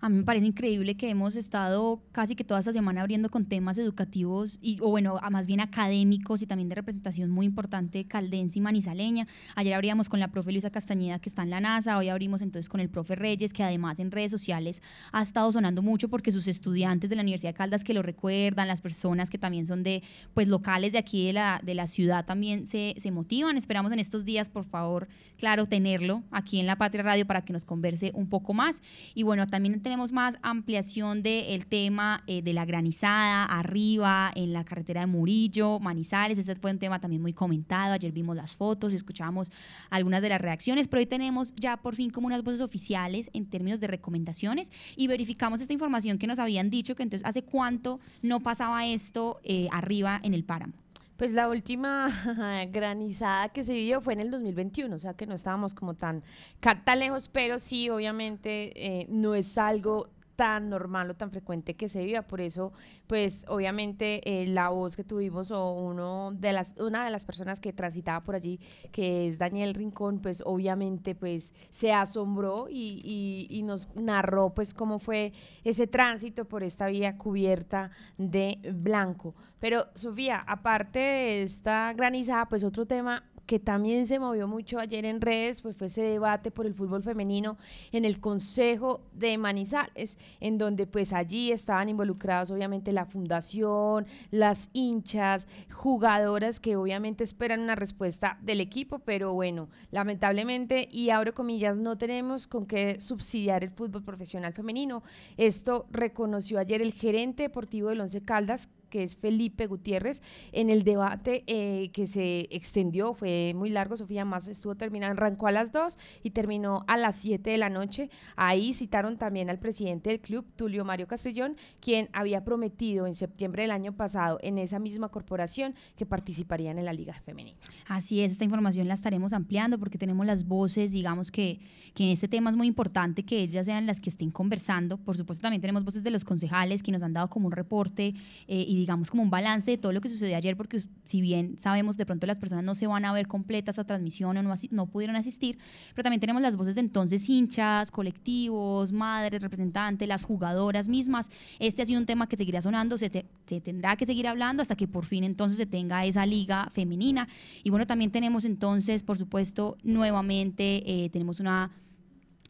A 0.04 0.10
mí 0.10 0.18
me 0.18 0.24
parece 0.24 0.48
increíble 0.48 0.96
que 0.98 1.12
hemos 1.12 1.36
estado 1.36 2.02
casi 2.12 2.36
que 2.36 2.44
toda 2.44 2.60
esta 2.60 2.74
semana 2.74 3.02
abriendo 3.02 3.30
con 3.30 3.46
temas 3.46 3.78
educativos 3.78 4.58
y, 4.60 4.80
o 4.82 4.90
bueno, 4.90 5.20
más 5.30 5.46
bien 5.46 5.60
académicos 5.60 6.42
y 6.42 6.48
también 6.48 6.70
de 6.70 6.76
representación 6.76 7.30
muy 7.30 7.46
importante 7.46 8.06
caldense 8.06 8.58
y 8.58 8.64
manizaleña. 8.64 9.28
Ayer 9.54 9.76
abríamos 9.76 10.10
con 10.10 10.20
la 10.20 10.30
profe 10.30 10.54
Luisa 10.54 10.72
Castañeda 10.72 11.20
que 11.20 11.30
está 11.30 11.44
en 11.44 11.52
la 11.52 11.60
NASA, 11.60 12.00
hoy 12.00 12.10
abrimos 12.10 12.42
entonces 12.42 12.68
con 12.68 12.80
el 12.80 12.90
profe 12.90 13.14
Reyes 13.14 13.54
que 13.54 13.64
además 13.64 14.00
en 14.00 14.10
redes 14.10 14.32
sociales 14.32 14.82
ha 15.12 15.22
estado 15.22 15.52
sonando 15.52 15.84
mucho 15.84 16.10
porque 16.10 16.32
sus 16.32 16.48
estudiantes 16.48 17.12
de 17.12 17.16
la 17.16 17.22
Universidad 17.22 17.52
de 17.52 17.58
Caldas 17.58 17.84
que 17.84 17.94
lo 17.94 18.02
recuerdan, 18.02 18.68
las 18.68 18.82
personas 18.82 19.30
que 19.30 19.38
también 19.38 19.68
son 19.68 19.84
de 19.84 20.02
pues 20.34 20.48
locales 20.48 20.94
de 20.94 20.98
aquí 20.98 21.28
de 21.28 21.34
la, 21.34 21.62
de 21.64 21.76
la 21.76 21.86
ciudad 21.86 22.26
también 22.26 22.66
se, 22.66 22.96
se 22.98 23.12
motivan. 23.12 23.56
Esperamos 23.56 23.92
en 23.92 24.00
estos 24.00 24.26
días, 24.26 24.50
por 24.50 24.66
favor, 24.66 25.08
claro, 25.38 25.68
tenerlo 25.68 26.24
aquí 26.32 26.60
en 26.60 26.66
la 26.66 26.76
Patria 26.76 27.04
Radio 27.04 27.28
para 27.28 27.46
que 27.46 27.54
nos 27.54 27.66
converse 27.66 28.10
un 28.16 28.28
poco 28.28 28.56
más. 28.56 28.82
Y 29.14 29.22
bueno, 29.22 29.46
también 29.46 29.80
tenemos 29.80 29.91
tenemos 29.92 30.14
más 30.14 30.38
ampliación 30.42 31.22
del 31.22 31.68
tema 31.68 32.24
eh, 32.26 32.42
de 32.42 32.54
la 32.54 32.64
granizada 32.64 33.44
arriba 33.44 34.32
en 34.36 34.54
la 34.54 34.64
carretera 34.64 35.02
de 35.02 35.08
Murillo, 35.08 35.82
Manizales. 35.82 36.38
Ese 36.38 36.56
fue 36.56 36.72
un 36.72 36.80
tema 36.80 37.02
también 37.02 37.22
muy 37.22 37.34
comentado. 37.34 37.92
Ayer 37.92 38.14
vimos 38.14 38.38
las 38.38 38.56
fotos, 38.56 38.94
escuchamos 38.94 39.52
algunas 39.90 40.22
de 40.22 40.30
las 40.30 40.40
reacciones, 40.40 40.88
pero 40.88 41.02
hoy 41.02 41.08
tenemos 41.08 41.54
ya 41.58 41.76
por 41.76 41.98
fin 41.98 42.10
como 42.10 42.28
unas 42.28 42.42
voces 42.42 42.62
oficiales 42.62 43.30
en 43.34 43.48
términos 43.48 43.82
de 43.82 43.88
recomendaciones 43.88 44.72
y 44.96 45.08
verificamos 45.08 45.60
esta 45.60 45.74
información 45.74 46.18
que 46.18 46.26
nos 46.26 46.40
habían 46.40 46.70
dicho 46.70 46.96
que 46.96 47.04
entonces 47.04 47.28
hace 47.28 47.44
cuánto 47.44 48.00
no 48.22 48.40
pasaba 48.40 48.86
esto 48.86 49.42
eh, 49.44 49.68
arriba 49.74 50.22
en 50.24 50.34
el 50.34 50.46
páramo. 50.46 50.81
Pues 51.22 51.34
la 51.34 51.50
última 51.50 52.10
granizada 52.72 53.50
que 53.50 53.64
se 53.64 53.74
vivió 53.74 54.02
fue 54.02 54.14
en 54.14 54.22
el 54.22 54.32
2021, 54.32 54.96
o 54.96 54.98
sea 54.98 55.14
que 55.14 55.28
no 55.28 55.36
estábamos 55.36 55.76
como 55.76 55.94
tan, 55.94 56.24
tan 56.60 57.00
lejos, 57.00 57.30
pero 57.32 57.60
sí, 57.60 57.92
obviamente 57.92 58.72
eh, 58.76 59.06
no 59.08 59.36
es 59.36 59.60
algo 59.60 60.10
tan 60.36 60.70
normal 60.70 61.10
o 61.12 61.16
tan 61.16 61.32
frecuente 61.32 61.76
que 61.76 61.90
se 61.90 62.04
viva. 62.04 62.22
Por 62.24 62.42
eso, 62.42 62.74
pues 63.08 63.46
obviamente 63.48 64.22
eh, 64.26 64.48
la 64.48 64.70
voz 64.70 64.96
que 64.96 65.04
tuvimos 65.04 65.52
o 65.52 65.74
uno 65.74 66.32
de 66.34 66.54
las, 66.54 66.74
una 66.78 67.06
de 67.06 67.12
las 67.12 67.26
personas 67.26 67.60
que 67.60 67.74
transitaba 67.74 68.24
por 68.24 68.36
allí, 68.36 68.60
que 68.92 69.28
es 69.28 69.38
Daniel 69.38 69.74
Rincón, 69.74 70.20
pues 70.20 70.42
obviamente 70.46 71.16
pues 71.16 71.54
se 71.70 71.94
asombró 71.94 72.68
y, 72.70 73.48
y 73.50 73.64
nos 73.64 73.94
narró 73.96 74.54
pues 74.54 74.74
cómo 74.74 75.00
fue 75.00 75.34
ese 75.64 75.88
tránsito 75.88 76.46
por 76.46 76.64
esta 76.64 76.88
vía 76.88 77.18
cubierta 77.18 77.92
de 78.18 78.60
blanco. 78.74 79.36
Pero 79.60 79.88
Sofía, 79.94 80.44
aparte 80.48 81.00
de 81.00 81.44
esta 81.44 81.94
granizada, 81.94 82.48
pues 82.50 82.64
otro 82.64 82.86
tema 82.86 83.24
que 83.52 83.60
también 83.60 84.08
se 84.08 84.18
movió 84.18 84.48
mucho 84.48 84.80
ayer 84.80 85.04
en 85.04 85.20
redes, 85.20 85.62
pues 85.62 85.76
fue 85.76 85.88
ese 85.88 86.04
debate 86.04 86.52
por 86.52 86.66
el 86.66 86.74
fútbol 86.74 87.04
femenino 87.04 87.58
en 87.92 88.06
el 88.06 88.22
Consejo 88.22 89.02
de 89.12 89.38
Manizales, 89.38 90.18
en 90.40 90.58
donde 90.58 90.88
pues 90.88 91.12
allí 91.12 91.52
estaban 91.52 91.90
involucrados 91.90 92.50
obviamente 92.50 92.94
la 92.94 93.04
fundación, 93.04 94.08
las 94.30 94.70
hinchas, 94.72 95.50
jugadoras 95.70 96.62
que 96.62 96.78
obviamente 96.78 97.26
esperan 97.26 97.60
una 97.60 97.76
respuesta 97.76 98.38
del 98.42 98.62
equipo, 98.62 99.00
pero 99.00 99.34
bueno, 99.34 99.68
lamentablemente, 99.92 100.88
y 100.90 101.10
abro 101.10 101.34
comillas, 101.34 101.76
no 101.76 101.98
tenemos 101.98 102.48
con 102.48 102.66
qué 102.66 103.02
subsidiar 103.02 103.66
el 103.66 103.72
fútbol 103.72 104.06
profesional 104.06 104.54
femenino. 104.54 105.04
Esto 105.36 105.88
reconoció 105.92 106.58
ayer 106.58 106.82
el 106.82 106.94
gerente 106.94 107.44
deportivo 107.44 107.90
del 107.90 108.00
Once 108.00 108.22
Caldas, 108.22 108.70
que 108.92 109.02
es 109.02 109.18
Felipe 109.18 109.66
Gutiérrez, 109.66 110.22
en 110.52 110.70
el 110.70 110.84
debate 110.84 111.44
eh, 111.48 111.90
que 111.94 112.06
se 112.06 112.42
extendió, 112.52 113.16
fue 113.16 113.54
muy 113.56 113.72
largo, 113.72 113.98
Sofía 113.98 114.26
Mazo 114.26 114.52
estuvo 114.52 114.76
terminando, 114.76 115.20
arrancó 115.20 115.48
a 115.48 115.52
las 115.52 115.72
2 115.72 115.98
y 116.22 116.30
terminó 116.32 116.84
a 116.88 116.98
las 116.98 117.16
7 117.16 117.50
de 117.50 117.58
la 117.58 117.70
noche. 117.70 118.12
Ahí 118.36 118.74
citaron 118.74 119.18
también 119.18 119.50
al 119.50 119.58
presidente 119.58 120.12
del 120.12 120.20
club, 120.20 120.46
Tulio 120.56 120.86
Mario 120.86 121.08
Castrillón, 121.08 121.56
quien 121.80 122.10
había 122.14 122.44
prometido 122.44 123.08
en 123.08 123.16
septiembre 123.16 123.64
del 123.64 123.72
año 123.72 123.94
pasado 123.94 124.38
en 124.44 124.60
esa 124.60 124.78
misma 124.78 125.10
corporación 125.10 125.74
que 125.96 126.06
participarían 126.06 126.78
en 126.78 126.86
la 126.86 126.94
Liga 126.94 127.14
Femenina. 127.14 127.58
Así 127.88 128.22
es, 128.22 128.34
esta 128.34 128.44
información 128.44 128.88
la 128.88 128.94
estaremos 128.94 129.34
ampliando 129.34 129.80
porque 129.80 129.98
tenemos 129.98 130.26
las 130.26 130.46
voces, 130.46 130.92
digamos 130.92 131.32
que, 131.32 131.62
que 131.94 132.04
en 132.04 132.10
este 132.10 132.28
tema 132.28 132.50
es 132.50 132.58
muy 132.58 132.68
importante 132.68 133.24
que 133.24 133.40
ellas 133.40 133.66
sean 133.66 133.86
las 133.86 134.02
que 134.02 134.10
estén 134.10 134.32
conversando. 134.32 134.98
Por 134.98 135.16
supuesto, 135.16 135.42
también 135.42 135.62
tenemos 135.62 135.86
voces 135.86 136.04
de 136.04 136.12
los 136.12 136.26
concejales 136.26 136.84
que 136.84 136.92
nos 136.92 137.04
han 137.04 137.14
dado 137.14 137.30
como 137.30 137.48
un 137.48 137.54
reporte 137.54 138.14
eh, 138.48 138.66
y 138.68 138.81
digamos 138.82 139.12
como 139.12 139.22
un 139.24 139.30
balance 139.30 139.70
de 139.70 139.78
todo 139.78 139.92
lo 139.92 140.02
que 140.02 140.10
sucedió 140.10 140.36
ayer, 140.36 140.58
porque 140.58 140.84
si 141.06 141.22
bien 141.22 141.58
sabemos 141.60 141.98
de 141.98 142.06
pronto 142.06 142.26
las 142.26 142.40
personas 142.40 142.64
no 142.66 142.74
se 142.74 142.88
van 142.88 143.06
a 143.06 143.14
ver 143.14 143.28
completas 143.28 143.74
esta 143.74 143.84
transmisión 143.84 144.36
o 144.38 144.44
no, 144.44 144.54
no 144.72 144.86
pudieron 144.88 145.16
asistir, 145.16 145.60
pero 145.94 146.04
también 146.04 146.20
tenemos 146.20 146.42
las 146.42 146.56
voces 146.56 146.76
de 146.76 146.82
entonces 146.82 147.30
hinchas, 147.30 147.92
colectivos, 147.92 148.92
madres, 148.92 149.42
representantes, 149.42 150.08
las 150.08 150.24
jugadoras 150.24 150.88
mismas. 150.88 151.30
Este 151.60 151.84
ha 151.84 151.86
sido 151.86 152.00
un 152.00 152.08
tema 152.08 152.28
que 152.28 152.38
seguirá 152.38 152.62
sonando, 152.62 152.98
se, 152.98 153.26
se 153.46 153.62
tendrá 153.62 153.96
que 153.96 154.06
seguir 154.06 154.28
hablando 154.28 154.62
hasta 154.62 154.76
que 154.76 154.88
por 154.88 155.06
fin 155.06 155.24
entonces 155.24 155.58
se 155.58 155.66
tenga 155.68 156.04
esa 156.06 156.26
liga 156.26 156.70
femenina. 156.74 157.28
Y 157.64 157.70
bueno, 157.70 157.86
también 157.86 158.12
tenemos 158.12 158.46
entonces, 158.46 159.04
por 159.04 159.18
supuesto, 159.18 159.78
nuevamente, 159.84 161.06
eh, 161.06 161.10
tenemos 161.12 161.40
una 161.40 161.72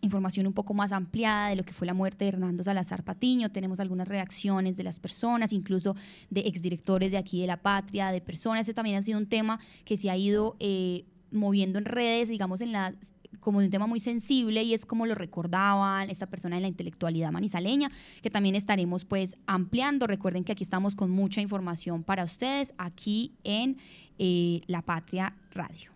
información 0.02 0.48
un 0.48 0.54
poco 0.54 0.74
más 0.74 0.92
ampliada 0.92 1.50
de 1.50 1.56
lo 1.56 1.64
que 1.64 1.74
fue 1.74 1.88
la 1.88 1.94
muerte 1.94 2.26
de 2.26 2.30
Hernando 2.30 2.64
Salazar 2.64 3.04
Patiño. 3.04 3.52
Tenemos 3.52 3.80
algunas 3.80 4.08
reacciones 4.08 4.78
de 4.78 4.84
las 4.84 5.00
personas, 5.00 5.54
incluso 5.54 5.96
de 6.30 6.42
exdirectores 6.42 7.12
de 7.12 7.18
aquí 7.18 7.42
de 7.42 7.48
la 7.48 7.58
patria, 7.58 8.12
de 8.12 8.22
personas. 8.22 8.62
Ese 8.62 8.74
también 8.74 8.98
ha 8.98 9.02
sido 9.02 9.18
un 9.18 9.28
tema 9.28 9.60
que 9.86 9.98
se 9.98 10.10
ha 10.10 10.18
ido 10.18 10.56
eh, 10.60 11.06
moviendo 11.32 11.80
en 11.80 11.86
redes, 11.86 12.30
digamos, 12.30 12.62
en 12.62 12.72
la 12.72 12.94
como 13.40 13.58
un 13.58 13.70
tema 13.70 13.88
muy 13.88 14.00
sensible 14.00 14.64
y 14.64 14.74
es 14.74 14.86
como 14.86 15.06
lo 15.06 15.16
recordaban 15.16 16.10
esta 16.10 16.28
persona 16.28 16.58
en 16.58 16.62
la 16.62 16.68
intelectualidad 16.68 17.32
manizaleña, 17.32 17.92
que 18.22 18.30
también 18.30 18.56
estaremos 18.56 19.04
pues 19.04 19.36
ampliando. 19.48 20.08
Recuerden 20.08 20.44
que 20.44 20.52
aquí 20.52 20.64
estamos 20.64 20.96
con 20.96 21.10
mucha 21.12 21.42
información 21.42 22.04
para 22.04 22.24
ustedes 22.24 22.74
aquí 22.78 23.34
en 23.44 23.78
eh, 24.20 24.62
La 24.68 24.82
Patria 24.84 25.36
Radio. 25.52 25.91